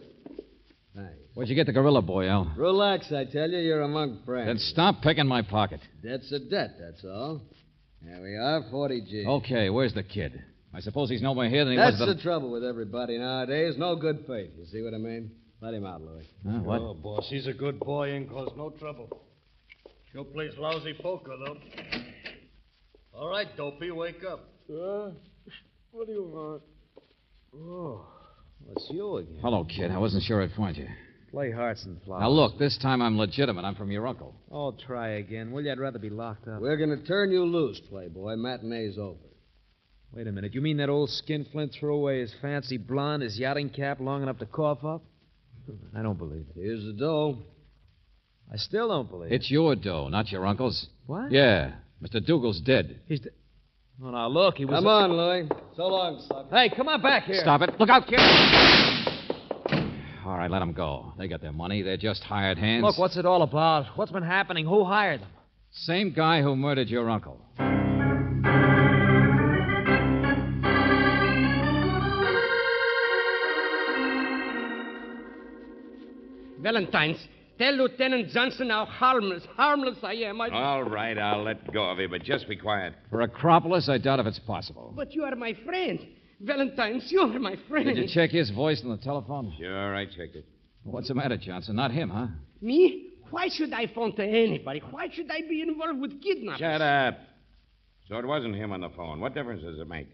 Thanks. 0.95 1.13
Where'd 1.33 1.49
you 1.49 1.55
get 1.55 1.65
the 1.65 1.73
gorilla 1.73 2.01
boy, 2.01 2.27
Al? 2.27 2.51
Relax, 2.57 3.11
I 3.11 3.25
tell 3.25 3.49
you. 3.49 3.59
You're 3.59 3.81
among 3.81 4.21
friends. 4.25 4.47
Then 4.47 4.57
stop 4.57 5.01
picking 5.01 5.27
my 5.27 5.41
pocket. 5.41 5.81
Debt's 6.01 6.31
a 6.31 6.39
debt, 6.39 6.77
that's 6.79 7.03
all. 7.03 7.41
There 8.01 8.21
we 8.21 8.35
are, 8.35 8.63
40 8.71 9.01
G. 9.01 9.25
Okay, 9.27 9.69
where's 9.69 9.93
the 9.93 10.03
kid? 10.03 10.41
I 10.73 10.79
suppose 10.81 11.09
he's 11.09 11.21
no 11.21 11.33
more 11.33 11.45
here 11.45 11.65
than 11.65 11.73
he 11.73 11.77
That's 11.77 11.99
was 11.99 12.07
That's 12.07 12.17
the 12.17 12.23
trouble 12.23 12.51
with 12.51 12.63
everybody 12.63 13.17
nowadays. 13.17 13.75
No 13.77 13.95
good 13.95 14.23
faith. 14.27 14.51
You 14.57 14.65
see 14.65 14.81
what 14.81 14.93
I 14.93 14.97
mean? 14.97 15.31
Let 15.61 15.73
him 15.73 15.85
out, 15.85 16.01
Louis. 16.01 16.25
Huh, 16.47 16.59
what? 16.59 16.79
Oh, 16.79 16.93
boss, 16.93 17.27
he's 17.29 17.47
a 17.47 17.53
good 17.53 17.79
boy. 17.79 18.11
and 18.13 18.29
caused 18.29 18.55
no 18.55 18.69
trouble. 18.69 19.09
Sure 20.13 20.23
plays 20.23 20.53
lousy 20.57 20.93
poker, 21.01 21.33
though. 21.45 21.57
All 23.13 23.29
right, 23.29 23.47
Dopey, 23.57 23.91
wake 23.91 24.23
up. 24.23 24.47
Uh, 24.69 25.09
what 25.91 26.07
do 26.07 26.13
you 26.13 26.23
want? 26.23 26.61
Oh, 27.53 28.05
it's 28.75 28.87
you 28.91 29.17
again. 29.17 29.39
Hello, 29.41 29.65
kid. 29.65 29.91
I 29.91 29.97
wasn't 29.97 30.23
sure 30.23 30.41
I'd 30.41 30.51
find 30.53 30.77
you. 30.77 30.87
Play 31.31 31.51
hearts 31.51 31.85
and 31.85 32.01
flowers. 32.03 32.21
Now, 32.21 32.29
look, 32.29 32.57
this 32.57 32.77
time 32.77 33.01
I'm 33.01 33.17
legitimate. 33.17 33.63
I'm 33.63 33.75
from 33.75 33.91
your 33.91 34.07
uncle. 34.07 34.33
Oh, 34.51 34.71
try 34.71 35.09
again. 35.09 35.51
Will 35.51 35.61
you? 35.61 35.71
I'd 35.71 35.79
rather 35.79 35.99
be 35.99 36.09
locked 36.09 36.47
up. 36.47 36.59
We're 36.59 36.77
going 36.77 36.89
to 36.89 37.05
turn 37.05 37.31
you 37.31 37.43
loose, 37.45 37.79
Playboy. 37.89 38.35
Matinee's 38.35 38.97
over. 38.97 39.17
Wait 40.11 40.25
a 40.25 40.31
minute. 40.31 40.55
You 40.55 40.61
mean 40.61 40.77
that 40.77 40.89
old 40.89 41.11
skinflint 41.11 41.73
threw 41.79 41.93
away 41.93 42.21
his 42.21 42.33
fancy 42.41 42.77
blonde, 42.77 43.21
his 43.21 43.37
yachting 43.37 43.69
cap 43.69 43.99
long 43.99 44.23
enough 44.23 44.39
to 44.39 44.47
cough 44.47 44.83
up? 44.83 45.03
Hmm, 45.67 45.97
I 45.97 46.01
don't 46.01 46.17
believe 46.17 46.45
it. 46.55 46.59
Here's 46.59 46.83
the 46.83 46.93
dough. 46.93 47.37
I 48.51 48.57
still 48.57 48.87
don't 48.87 49.09
believe 49.09 49.31
it. 49.31 49.35
It's 49.35 49.51
your 49.51 49.75
dough, 49.75 50.07
not 50.09 50.31
your 50.31 50.47
uncle's. 50.47 50.87
What? 51.05 51.31
Yeah. 51.31 51.73
Mr. 52.01 52.25
Dougal's 52.25 52.59
dead. 52.61 53.01
He's. 53.05 53.19
dead. 53.19 53.33
oh, 54.03 54.09
now 54.09 54.27
look, 54.27 54.55
he 54.55 54.65
was. 54.65 54.75
Come 54.75 54.87
on, 54.87 55.11
Louis. 55.11 55.47
So 55.75 55.83
long, 55.83 56.19
sucker. 56.27 56.47
Hey, 56.49 56.69
come 56.75 56.87
on 56.87 57.03
back 57.03 57.25
here. 57.25 57.41
Stop 57.41 57.61
it. 57.61 57.79
Look 57.79 57.89
out, 57.89 58.07
kid. 58.07 58.17
All 60.29 60.37
right, 60.37 60.51
let 60.51 60.59
them 60.59 60.73
go. 60.73 61.11
They 61.17 61.27
got 61.27 61.41
their 61.41 61.51
money. 61.51 61.81
They're 61.81 61.97
just 61.97 62.21
hired 62.21 62.59
hands. 62.59 62.83
Look, 62.83 62.99
what's 62.99 63.17
it 63.17 63.25
all 63.25 63.41
about? 63.41 63.87
What's 63.97 64.11
been 64.11 64.21
happening? 64.21 64.63
Who 64.63 64.83
hired 64.83 65.21
them? 65.21 65.29
Same 65.71 66.13
guy 66.13 66.43
who 66.43 66.55
murdered 66.55 66.87
your 66.87 67.09
uncle. 67.09 67.41
Valentine's, 76.61 77.17
tell 77.57 77.73
Lieutenant 77.73 78.29
Johnson 78.29 78.69
how 78.69 78.85
harmless, 78.85 79.43
harmless 79.55 79.97
I 80.03 80.13
am. 80.13 80.39
I... 80.41 80.49
All 80.49 80.83
right, 80.83 81.17
I'll 81.17 81.41
let 81.41 81.73
go 81.73 81.89
of 81.89 81.97
you, 81.97 82.07
but 82.07 82.21
just 82.21 82.47
be 82.47 82.55
quiet. 82.55 82.93
For 83.09 83.21
Acropolis, 83.21 83.89
I 83.89 83.97
doubt 83.97 84.19
if 84.19 84.27
it's 84.27 84.37
possible. 84.37 84.93
But 84.95 85.15
you 85.15 85.23
are 85.23 85.35
my 85.35 85.57
friend. 85.65 86.05
Valentine's, 86.41 87.11
you 87.11 87.19
are 87.21 87.39
my 87.39 87.55
friend. 87.67 87.85
Did 87.85 87.97
you 87.97 88.07
check 88.07 88.29
his 88.29 88.49
voice 88.49 88.81
on 88.83 88.91
the 88.91 88.97
telephone? 88.97 89.53
Sure, 89.59 89.95
I 89.95 90.05
checked 90.05 90.35
it. 90.35 90.45
What's 90.83 91.09
the 91.09 91.13
matter, 91.15 91.37
Johnson? 91.37 91.75
Not 91.75 91.91
him, 91.91 92.09
huh? 92.09 92.27
Me? 92.61 93.09
Why 93.29 93.49
should 93.49 93.73
I 93.73 93.87
phone 93.93 94.15
to 94.15 94.23
anybody? 94.23 94.81
Why 94.89 95.09
should 95.11 95.29
I 95.29 95.41
be 95.41 95.61
involved 95.61 95.99
with 95.99 96.21
kidnapping? 96.21 96.59
Shut 96.59 96.81
up. 96.81 97.19
So 98.07 98.17
it 98.17 98.25
wasn't 98.25 98.55
him 98.55 98.71
on 98.71 98.81
the 98.81 98.89
phone. 98.89 99.19
What 99.19 99.35
difference 99.35 99.61
does 99.61 99.77
it 99.77 99.87
make? 99.87 100.07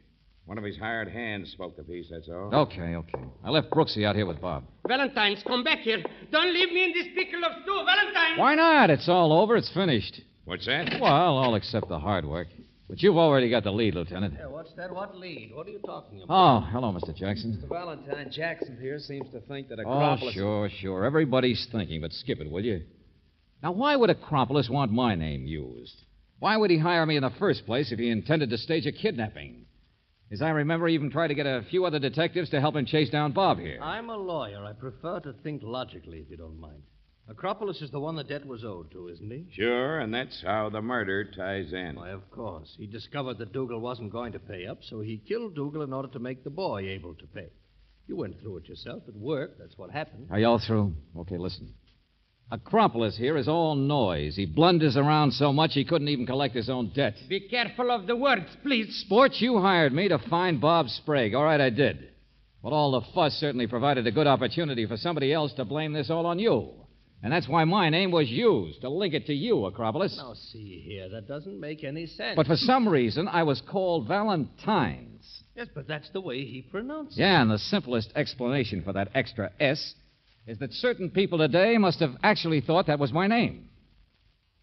One 0.46 0.58
of 0.58 0.64
his 0.64 0.78
hired 0.78 1.08
hands 1.08 1.52
spoke 1.52 1.76
the 1.78 1.84
piece, 1.84 2.08
that's 2.12 2.28
all. 2.30 2.54
Okay, 2.54 2.96
okay. 2.96 3.24
I 3.44 3.50
left 3.50 3.72
Brooksy 3.72 4.06
out 4.06 4.16
here 4.16 4.26
with 4.28 4.42
Bob. 4.42 4.64
Valentine's, 4.88 5.42
come 5.48 5.64
back 5.64 5.80
here. 5.80 6.04
Don't 6.32 6.54
leave 6.54 6.72
me 6.72 6.84
in 6.84 6.92
this 6.94 7.08
pickle 7.16 7.44
of 7.44 7.52
stew. 7.64 7.84
Valentine! 7.86 8.38
Why 8.38 8.54
not? 8.54 8.90
It's 8.90 9.10
all 9.10 9.34
over. 9.34 9.56
It's 9.56 9.72
finished. 9.74 10.22
What's 10.44 10.66
that? 10.68 11.00
Well, 11.02 11.12
all 11.38 11.56
except 11.56 11.88
the 11.88 11.98
hard 11.98 12.26
work. 12.26 12.48
But 12.88 13.02
you've 13.02 13.18
already 13.18 13.50
got 13.50 13.64
the 13.64 13.72
lead, 13.72 13.96
Lieutenant. 13.96 14.36
Yeah, 14.38 14.48
what's 14.48 14.72
that? 14.74 14.94
What 14.94 15.18
lead? 15.18 15.52
What 15.54 15.66
are 15.66 15.72
you 15.72 15.80
talking 15.80 16.22
about? 16.22 16.34
Oh, 16.34 16.68
hello, 16.72 16.92
Mr. 16.92 17.16
Jackson. 17.16 17.60
Mr. 17.60 17.68
Valentine 17.68 18.30
Jackson 18.32 18.78
here 18.80 19.00
seems 19.00 19.30
to 19.32 19.40
think 19.42 19.70
that 19.70 19.80
oh, 19.80 19.82
Acropolis. 19.82 20.36
Oh, 20.38 20.40
sure, 20.40 20.70
sure. 20.82 21.06
Everybody's 21.06 21.68
thinking, 21.72 22.02
but 22.02 22.12
skip 22.12 22.40
it, 22.40 22.50
will 22.50 22.64
you? 22.64 22.84
Now, 23.64 23.72
why 23.72 23.96
would 23.96 24.12
Acropolis 24.12 24.70
want 24.70 24.92
my 24.92 25.16
name 25.16 25.48
used? 25.48 25.96
Why 26.38 26.58
would 26.58 26.70
he 26.70 26.78
hire 26.78 27.06
me 27.06 27.16
in 27.16 27.24
the 27.24 27.32
first 27.40 27.66
place 27.66 27.92
if 27.92 27.98
he 27.98 28.10
intended 28.10 28.52
to 28.52 28.58
stage 28.58 28.86
a 28.86 28.92
kidnapping? 28.92 29.66
As 30.32 30.44
I 30.44 30.50
remember, 30.50 30.88
he 30.88 30.94
even 30.94 31.10
tried 31.10 31.30
to 31.30 31.36
get 31.36 31.48
a 31.48 31.64
few 31.70 31.86
other 31.86 31.98
detectives 31.98 32.50
to 32.52 32.62
help 32.62 32.76
him 32.76 32.86
chase 32.86 33.10
down 33.10 33.32
Bob 33.32 33.58
here. 33.58 33.80
I'm 33.82 34.10
a 34.10 34.18
lawyer. 34.18 34.64
I 34.64 34.74
prefer 34.74 35.20
to 35.22 35.34
think 35.44 35.62
logically, 35.64 36.20
if 36.20 36.30
you 36.30 36.38
don't 36.38 36.60
mind. 36.60 36.84
Acropolis 37.28 37.82
is 37.82 37.90
the 37.90 38.00
one 38.00 38.16
the 38.16 38.24
debt 38.24 38.46
was 38.46 38.64
owed 38.64 38.92
to, 38.92 39.08
isn't 39.08 39.32
he? 39.32 39.48
Sure, 39.52 40.00
and 40.00 40.14
that's 40.14 40.44
how 40.46 40.70
the 40.70 40.82
murder 40.82 41.24
ties 41.24 41.74
in. 41.74 41.96
Why, 41.96 42.12
of 42.12 42.30
course. 42.30 42.76
He 42.78 42.86
discovered 42.86 43.40
that 43.40 43.52
Dougal 43.52 43.80
wasn't 43.80 44.12
going 44.12 44.34
to 44.34 44.40
pay 44.40 44.68
up, 44.68 44.80
so 44.84 45.02
he 45.02 45.18
killed 45.18 45.56
Dougal 45.56 45.82
in 45.82 45.92
order 45.92 46.08
to 46.10 46.20
make 46.20 46.44
the 46.44 46.52
boy 46.52 46.88
able 46.88 47.16
to 47.16 47.26
pay. 47.26 47.50
You 48.08 48.16
went 48.16 48.40
through 48.40 48.58
it 48.58 48.70
yourself. 48.70 49.04
It 49.08 49.16
worked. 49.16 49.58
That's 49.58 49.76
what 49.76 49.90
happened. 49.90 50.28
Are 50.30 50.40
y'all 50.40 50.62
through? 50.66 50.94
Okay, 51.18 51.38
listen. 51.38 51.74
Acropolis 52.52 53.18
here 53.18 53.38
is 53.38 53.48
all 53.48 53.74
noise. 53.74 54.36
He 54.36 54.46
blunders 54.46 54.96
around 54.96 55.32
so 55.32 55.52
much 55.52 55.72
he 55.74 55.84
couldn't 55.84 56.10
even 56.10 56.28
collect 56.28 56.54
his 56.54 56.70
own 56.70 56.92
debt. 56.94 57.16
Be 57.28 57.40
careful 57.40 57.90
of 57.90 58.06
the 58.06 58.16
words, 58.16 58.46
please. 58.62 59.04
Sports, 59.04 59.42
you 59.42 59.60
hired 59.60 59.94
me 59.94 60.08
to 60.10 60.20
find 60.30 60.62
Bob 60.62 60.90
Sprague. 60.90 61.34
All 61.34 61.44
right, 61.44 61.60
I 61.60 61.72
did. 61.72 62.10
But 62.62 62.72
all 62.72 62.92
the 62.92 63.02
fuss 63.16 63.34
certainly 63.34 63.66
provided 63.66 64.06
a 64.06 64.12
good 64.12 64.28
opportunity 64.28 64.86
for 64.86 64.98
somebody 64.98 65.34
else 65.34 65.54
to 65.54 65.66
blame 65.66 65.94
this 65.94 66.12
all 66.12 66.28
on 66.28 66.38
you. 66.38 66.72
And 67.26 67.34
that's 67.34 67.48
why 67.48 67.64
my 67.64 67.90
name 67.90 68.12
was 68.12 68.30
used, 68.30 68.82
to 68.82 68.90
link 68.90 69.16
it 69.16 69.26
to 69.26 69.34
you, 69.34 69.66
Acropolis. 69.66 70.16
Now, 70.16 70.36
see 70.36 70.84
here. 70.88 71.10
That 71.10 71.28
doesn't 71.28 71.60
make 71.60 71.84
any 71.84 72.06
sense. 72.06 72.36
But 72.36 72.46
for 72.46 72.56
some 72.56 72.88
reason, 72.88 73.28
I 73.28 73.42
was 73.42 73.64
called 73.68 74.08
Valentine's. 74.08 75.42
Yes, 75.56 75.66
but 75.74 75.88
that's 75.88 76.08
the 76.12 76.22
way 76.22 76.46
he 76.46 76.62
pronounced 76.62 77.18
it. 77.18 77.22
Yeah, 77.22 77.42
and 77.42 77.50
the 77.50 77.58
simplest 77.58 78.12
explanation 78.16 78.84
for 78.84 78.94
that 78.94 79.10
extra 79.16 79.52
S 79.60 79.96
is 80.46 80.60
that 80.60 80.72
certain 80.74 81.10
people 81.10 81.40
today 81.40 81.80
must 81.80 82.00
have 82.00 82.12
actually 82.22 82.62
thought 82.62 82.86
that 82.86 83.00
was 83.00 83.12
my 83.12 83.26
name. 83.26 83.70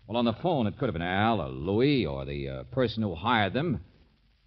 Well, 0.07 0.17
on 0.17 0.25
the 0.25 0.33
phone, 0.35 0.69
it 0.69 0.79
could 0.79 0.87
have 0.87 0.95
been 0.95 1.03
Al 1.03 1.41
or 1.41 1.49
Louis 1.49 2.07
or 2.07 2.25
the 2.25 2.49
uh, 2.49 2.63
person 2.71 3.03
who 3.03 3.17
hired 3.17 3.55
them. 3.55 3.81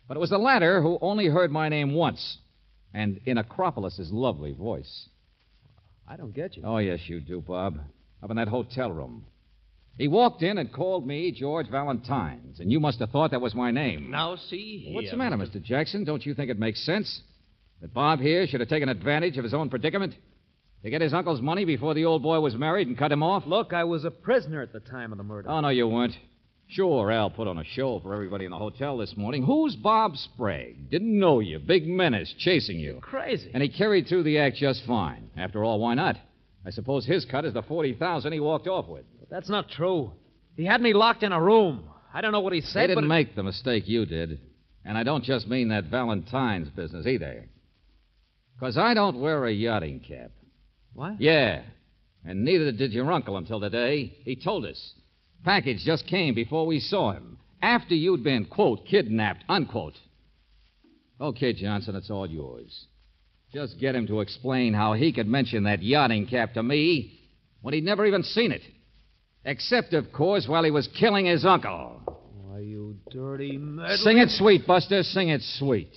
But 0.08 0.16
it 0.16 0.22
was 0.22 0.30
the 0.30 0.38
latter 0.38 0.82
who 0.82 1.00
only 1.02 1.28
heard 1.28 1.52
my 1.52 1.68
name 1.68 1.94
once, 1.94 2.38
and 2.94 3.20
in 3.26 3.38
Acropolis's 3.38 4.10
lovely 4.10 4.54
voice. 4.54 5.10
I 6.08 6.16
don't 6.16 6.34
get 6.34 6.56
you. 6.56 6.64
Oh, 6.66 6.78
yes, 6.78 7.02
you 7.08 7.20
do, 7.20 7.42
Bob. 7.42 7.80
Up 8.26 8.32
in 8.32 8.38
that 8.38 8.48
hotel 8.48 8.92
room. 8.92 9.24
He 10.00 10.08
walked 10.08 10.42
in 10.42 10.58
and 10.58 10.74
called 10.74 11.06
me 11.06 11.32
George 11.32 11.70
Valentines, 11.70 12.60
and 12.60 12.72
you 12.72 12.80
must 12.80 12.98
have 12.98 13.12
thought 13.12 13.30
that 13.30 13.40
was 13.40 13.54
my 13.54 13.70
name. 13.70 14.10
Now, 14.10 14.36
see 14.36 14.80
here. 14.80 14.96
What's 14.96 15.12
the 15.12 15.18
matter, 15.18 15.38
Mr. 15.38 15.62
Jackson? 15.62 16.04
Don't 16.04 16.26
you 16.26 16.34
think 16.34 16.50
it 16.50 16.58
makes 16.58 16.84
sense 16.84 17.22
that 17.82 17.94
Bob 17.94 18.20
here 18.20 18.48
should 18.48 18.62
have 18.62 18.70
taken 18.70 18.90
advantage 18.90 19.38
of 19.38 19.44
his 19.44 19.54
own 19.54 19.70
predicament 19.70 20.16
to 20.82 20.90
get 20.90 21.02
his 21.02 21.14
uncle's 21.14 21.40
money 21.40 21.66
before 21.66 21.94
the 21.94 22.06
old 22.06 22.24
boy 22.24 22.40
was 22.40 22.56
married 22.56 22.88
and 22.88 22.98
cut 22.98 23.12
him 23.12 23.22
off? 23.22 23.46
Look, 23.46 23.74
I 23.74 23.84
was 23.84 24.06
a 24.06 24.12
prisoner 24.12 24.64
at 24.64 24.74
the 24.74 24.80
time 24.80 25.12
of 25.12 25.20
the 25.20 25.24
murder. 25.24 25.48
Oh, 25.48 25.60
no, 25.60 25.70
you 25.70 25.88
weren't. 25.88 26.18
Sure, 26.68 27.12
Al 27.12 27.30
put 27.30 27.48
on 27.48 27.60
a 27.60 27.64
show 27.64 28.00
for 28.00 28.16
everybody 28.16 28.46
in 28.46 28.52
the 28.52 28.58
hotel 28.58 28.98
this 28.98 29.16
morning. 29.16 29.44
Who's 29.44 29.76
Bob 29.76 30.18
Sprague? 30.18 30.90
Didn't 30.90 31.20
know 31.20 31.42
you. 31.42 31.60
Big 31.60 31.86
menace 31.86 32.34
chasing 32.40 32.80
you. 32.80 32.98
Crazy. 33.04 33.52
And 33.54 33.62
he 33.62 33.70
carried 33.70 34.08
through 34.08 34.24
the 34.24 34.40
act 34.40 34.56
just 34.56 34.84
fine. 34.88 35.30
After 35.38 35.64
all, 35.64 35.80
why 35.80 35.94
not? 35.94 36.18
I 36.66 36.72
suppose 36.72 37.06
his 37.06 37.26
cut 37.26 37.46
is 37.46 37.54
the 37.54 37.62
40000 37.62 38.32
he 38.34 38.40
walked 38.40 38.68
off 38.68 38.88
with. 38.88 39.06
But 39.20 39.30
that's 39.30 39.50
not 39.50 39.70
true. 39.70 40.12
He 40.56 40.66
had 40.66 40.82
me 40.82 40.94
locked 40.94 41.24
in 41.24 41.32
a 41.32 41.42
room. 41.42 41.84
I 42.14 42.22
don't 42.22 42.32
know 42.32 42.40
what 42.40 42.54
he 42.54 42.62
said. 42.62 42.84
They 42.90 42.96
didn't 42.96 43.08
make 43.08 43.36
the 43.36 43.44
mistake 43.44 43.88
you 43.88 44.06
did. 44.06 44.40
And 44.84 44.98
I 44.98 45.04
don't 45.04 45.24
just 45.24 45.48
mean 45.48 45.70
that 45.70 45.86
Valentine's 45.86 46.70
business 46.70 47.06
either. 47.06 47.46
Because 48.56 48.78
I 48.78 48.94
don't 48.94 49.20
wear 49.20 49.46
a 49.46 49.52
yachting 49.52 50.00
cap. 50.00 50.32
What? 50.94 51.20
Yeah. 51.20 51.64
And 52.24 52.44
neither 52.44 52.72
did 52.72 52.94
your 52.94 53.12
uncle 53.12 53.38
until 53.38 53.60
today. 53.60 54.16
He 54.24 54.36
told 54.36 54.66
us. 54.66 54.94
Package 55.44 55.80
just 55.86 56.08
came 56.08 56.34
before 56.34 56.66
we 56.66 56.80
saw 56.80 57.12
him. 57.12 57.38
After 57.62 57.94
you'd 57.94 58.24
been, 58.24 58.46
quote, 58.46 58.86
kidnapped, 58.88 59.44
unquote. 59.50 59.98
Okay, 61.20 61.54
Johnson, 61.54 61.96
it's 61.96 62.10
all 62.10 62.28
yours. 62.28 62.88
Just 63.54 63.80
get 63.80 63.96
him 63.96 64.08
to 64.08 64.20
explain 64.22 64.74
how 64.74 64.94
he 64.94 65.14
could 65.14 65.28
mention 65.28 65.64
that 65.64 65.82
yachting 65.82 66.28
cap 66.28 66.54
to 66.56 66.64
me 66.64 67.20
when 67.62 67.74
he'd 67.74 67.84
never 67.86 68.06
even 68.06 68.24
seen 68.24 68.52
it. 68.52 68.62
Except, 69.46 69.94
of 69.94 70.12
course, 70.12 70.48
while 70.48 70.64
he 70.64 70.72
was 70.72 70.88
killing 71.00 71.26
his 71.26 71.46
uncle. 71.46 72.02
Why, 72.34 72.60
you 72.60 72.98
dirty 73.12 73.58
meddler. 73.58 73.96
Sing 73.98 74.18
it 74.18 74.30
sweet, 74.30 74.66
Buster. 74.66 75.04
Sing 75.04 75.30
it 75.30 75.42
sweet. 75.42 75.92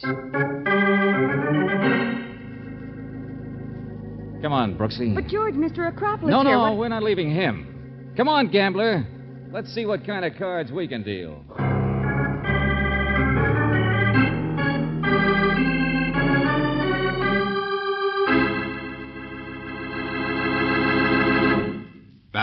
Come 4.40 4.52
on, 4.52 4.76
Brooksy. 4.78 5.14
But, 5.14 5.26
George, 5.26 5.54
Mr. 5.54 5.88
Acropolis 5.88 6.30
No, 6.30 6.42
here, 6.42 6.52
no, 6.52 6.60
what- 6.60 6.76
we're 6.76 6.88
not 6.88 7.02
leaving 7.02 7.30
him. 7.30 8.12
Come 8.16 8.28
on, 8.28 8.48
gambler. 8.48 9.04
Let's 9.50 9.72
see 9.74 9.84
what 9.86 10.06
kind 10.06 10.24
of 10.24 10.36
cards 10.36 10.70
we 10.70 10.86
can 10.86 11.02
deal. 11.02 11.42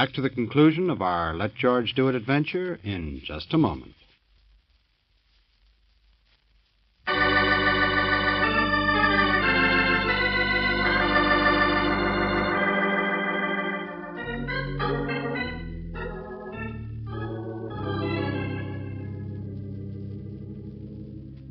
Back 0.05 0.13
to 0.13 0.21
the 0.21 0.29
conclusion 0.29 0.91
of 0.91 1.01
our 1.01 1.33
Let 1.33 1.55
George 1.55 1.95
Do 1.95 2.09
It 2.09 2.13
adventure 2.13 2.79
in 2.83 3.21
just 3.23 3.55
a 3.55 3.57
moment. 3.57 3.95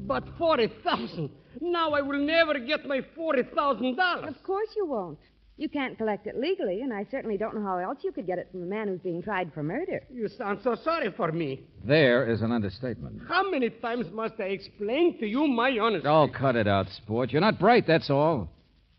But 0.06 0.28
40,000. 0.38 1.28
Now 1.60 1.90
I 1.90 2.02
will 2.02 2.20
never 2.20 2.60
get 2.60 2.86
my 2.86 3.00
$40,000. 3.18 4.28
Of 4.28 4.42
course 4.44 4.68
you 4.76 4.86
won't. 4.86 5.18
You 5.56 5.68
can't 5.68 5.96
collect 5.96 6.26
it 6.26 6.36
legally, 6.36 6.80
and 6.80 6.92
I 6.92 7.06
certainly 7.12 7.36
don't 7.36 7.54
know 7.54 7.62
how 7.62 7.78
else 7.78 7.98
you 8.02 8.10
could 8.10 8.26
get 8.26 8.38
it 8.38 8.48
from 8.50 8.64
a 8.64 8.66
man 8.66 8.88
who's 8.88 8.98
being 8.98 9.22
tried 9.22 9.52
for 9.54 9.62
murder. 9.62 10.02
You 10.12 10.26
sound 10.26 10.58
so 10.64 10.74
sorry 10.74 11.12
for 11.16 11.30
me. 11.30 11.62
There 11.84 12.28
is 12.28 12.42
an 12.42 12.50
understatement. 12.50 13.22
How 13.28 13.48
many 13.48 13.70
times 13.70 14.06
must 14.12 14.34
I 14.40 14.44
explain 14.46 15.16
to 15.20 15.26
you 15.26 15.46
my 15.46 15.78
honesty? 15.78 16.08
Oh, 16.08 16.28
cut 16.36 16.56
it 16.56 16.66
out, 16.66 16.88
sport. 16.88 17.30
You're 17.30 17.40
not 17.40 17.60
bright, 17.60 17.86
that's 17.86 18.10
all. 18.10 18.48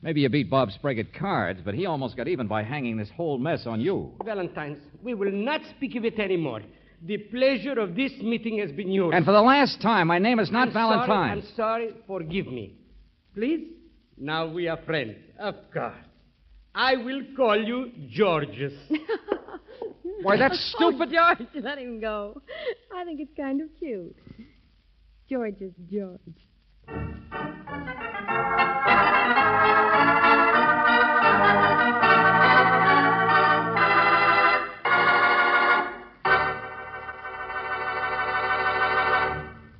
Maybe 0.01 0.21
you 0.21 0.29
beat 0.29 0.49
Bob 0.49 0.71
Sprague 0.71 0.99
at 0.99 1.13
cards, 1.13 1.59
but 1.65 1.73
he 1.73 1.87
almost 1.87 2.15
got 2.15 2.29
even 2.29 2.47
by 2.47 2.63
hanging 2.63 2.95
this 2.95 3.09
whole 3.17 3.37
mess 3.37 3.65
on 3.65 3.81
you. 3.81 4.13
Valentine's, 4.23 4.77
we 5.03 5.13
will 5.13 5.31
not 5.31 5.59
speak 5.75 5.95
of 5.95 6.05
it 6.05 6.19
anymore. 6.19 6.61
The 7.01 7.17
pleasure 7.17 7.77
of 7.79 7.95
this 7.95 8.13
meeting 8.21 8.59
has 8.59 8.71
been 8.71 8.91
yours. 8.91 9.13
And 9.13 9.25
for 9.25 9.33
the 9.33 9.41
last 9.41 9.81
time, 9.81 10.07
my 10.07 10.19
name 10.19 10.39
is 10.39 10.51
not 10.51 10.69
I'm 10.69 10.73
sorry, 10.73 11.07
Valentine. 11.07 11.37
I'm 11.37 11.55
sorry. 11.57 11.89
Forgive 12.07 12.47
me. 12.47 12.75
Please? 13.33 13.67
Now 14.17 14.47
we 14.47 14.69
are 14.69 14.77
friends. 14.85 15.17
Of 15.37 15.55
course. 15.73 15.93
I 16.75 16.97
will 16.97 17.21
call 17.37 17.57
you 17.57 17.91
Georges. 18.09 18.73
Why, 20.21 20.37
that's 20.37 20.75
Oh, 20.79 20.89
stupid. 20.91 21.09
George, 21.13 21.63
let 21.63 21.77
him 21.77 21.99
go. 22.01 22.41
I 22.93 23.05
think 23.05 23.19
it's 23.21 23.31
kind 23.37 23.61
of 23.61 23.69
cute. 23.79 24.15
George 25.29 25.61
is 25.61 25.71
George. 25.89 26.19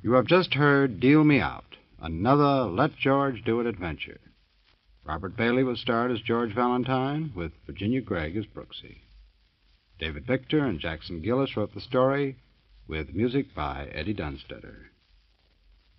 You 0.02 0.12
have 0.12 0.26
just 0.26 0.54
heard 0.54 1.00
Deal 1.00 1.24
Me 1.24 1.40
Out, 1.40 1.64
another 2.00 2.70
Let 2.70 2.94
George 2.96 3.42
Do 3.44 3.60
It 3.60 3.66
adventure. 3.66 4.20
Robert 5.06 5.36
Bailey 5.36 5.62
was 5.62 5.78
starred 5.78 6.10
as 6.10 6.20
George 6.20 6.52
Valentine, 6.52 7.30
with 7.32 7.52
Virginia 7.64 8.00
Gregg 8.00 8.36
as 8.36 8.44
Brooksy. 8.44 9.02
David 10.00 10.26
Victor 10.26 10.66
and 10.66 10.80
Jackson 10.80 11.22
Gillis 11.22 11.56
wrote 11.56 11.72
the 11.74 11.80
story, 11.80 12.34
with 12.88 13.14
music 13.14 13.54
by 13.54 13.86
Eddie 13.92 14.14
Dunstedter. 14.14 14.90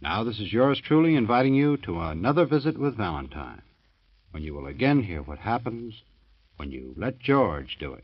Now, 0.01 0.25
this 0.25 0.41
is 0.41 0.51
yours 0.51 0.81
truly 0.81 1.15
inviting 1.15 1.55
you 1.55 1.77
to 1.77 2.01
another 2.01 2.45
visit 2.45 2.77
with 2.77 2.97
Valentine, 2.97 3.61
when 4.31 4.43
you 4.43 4.53
will 4.53 4.67
again 4.67 5.03
hear 5.03 5.21
what 5.21 5.39
happens 5.39 6.01
when 6.57 6.71
you 6.71 6.93
let 6.97 7.17
George 7.17 7.77
do 7.79 7.93
it. 7.93 8.03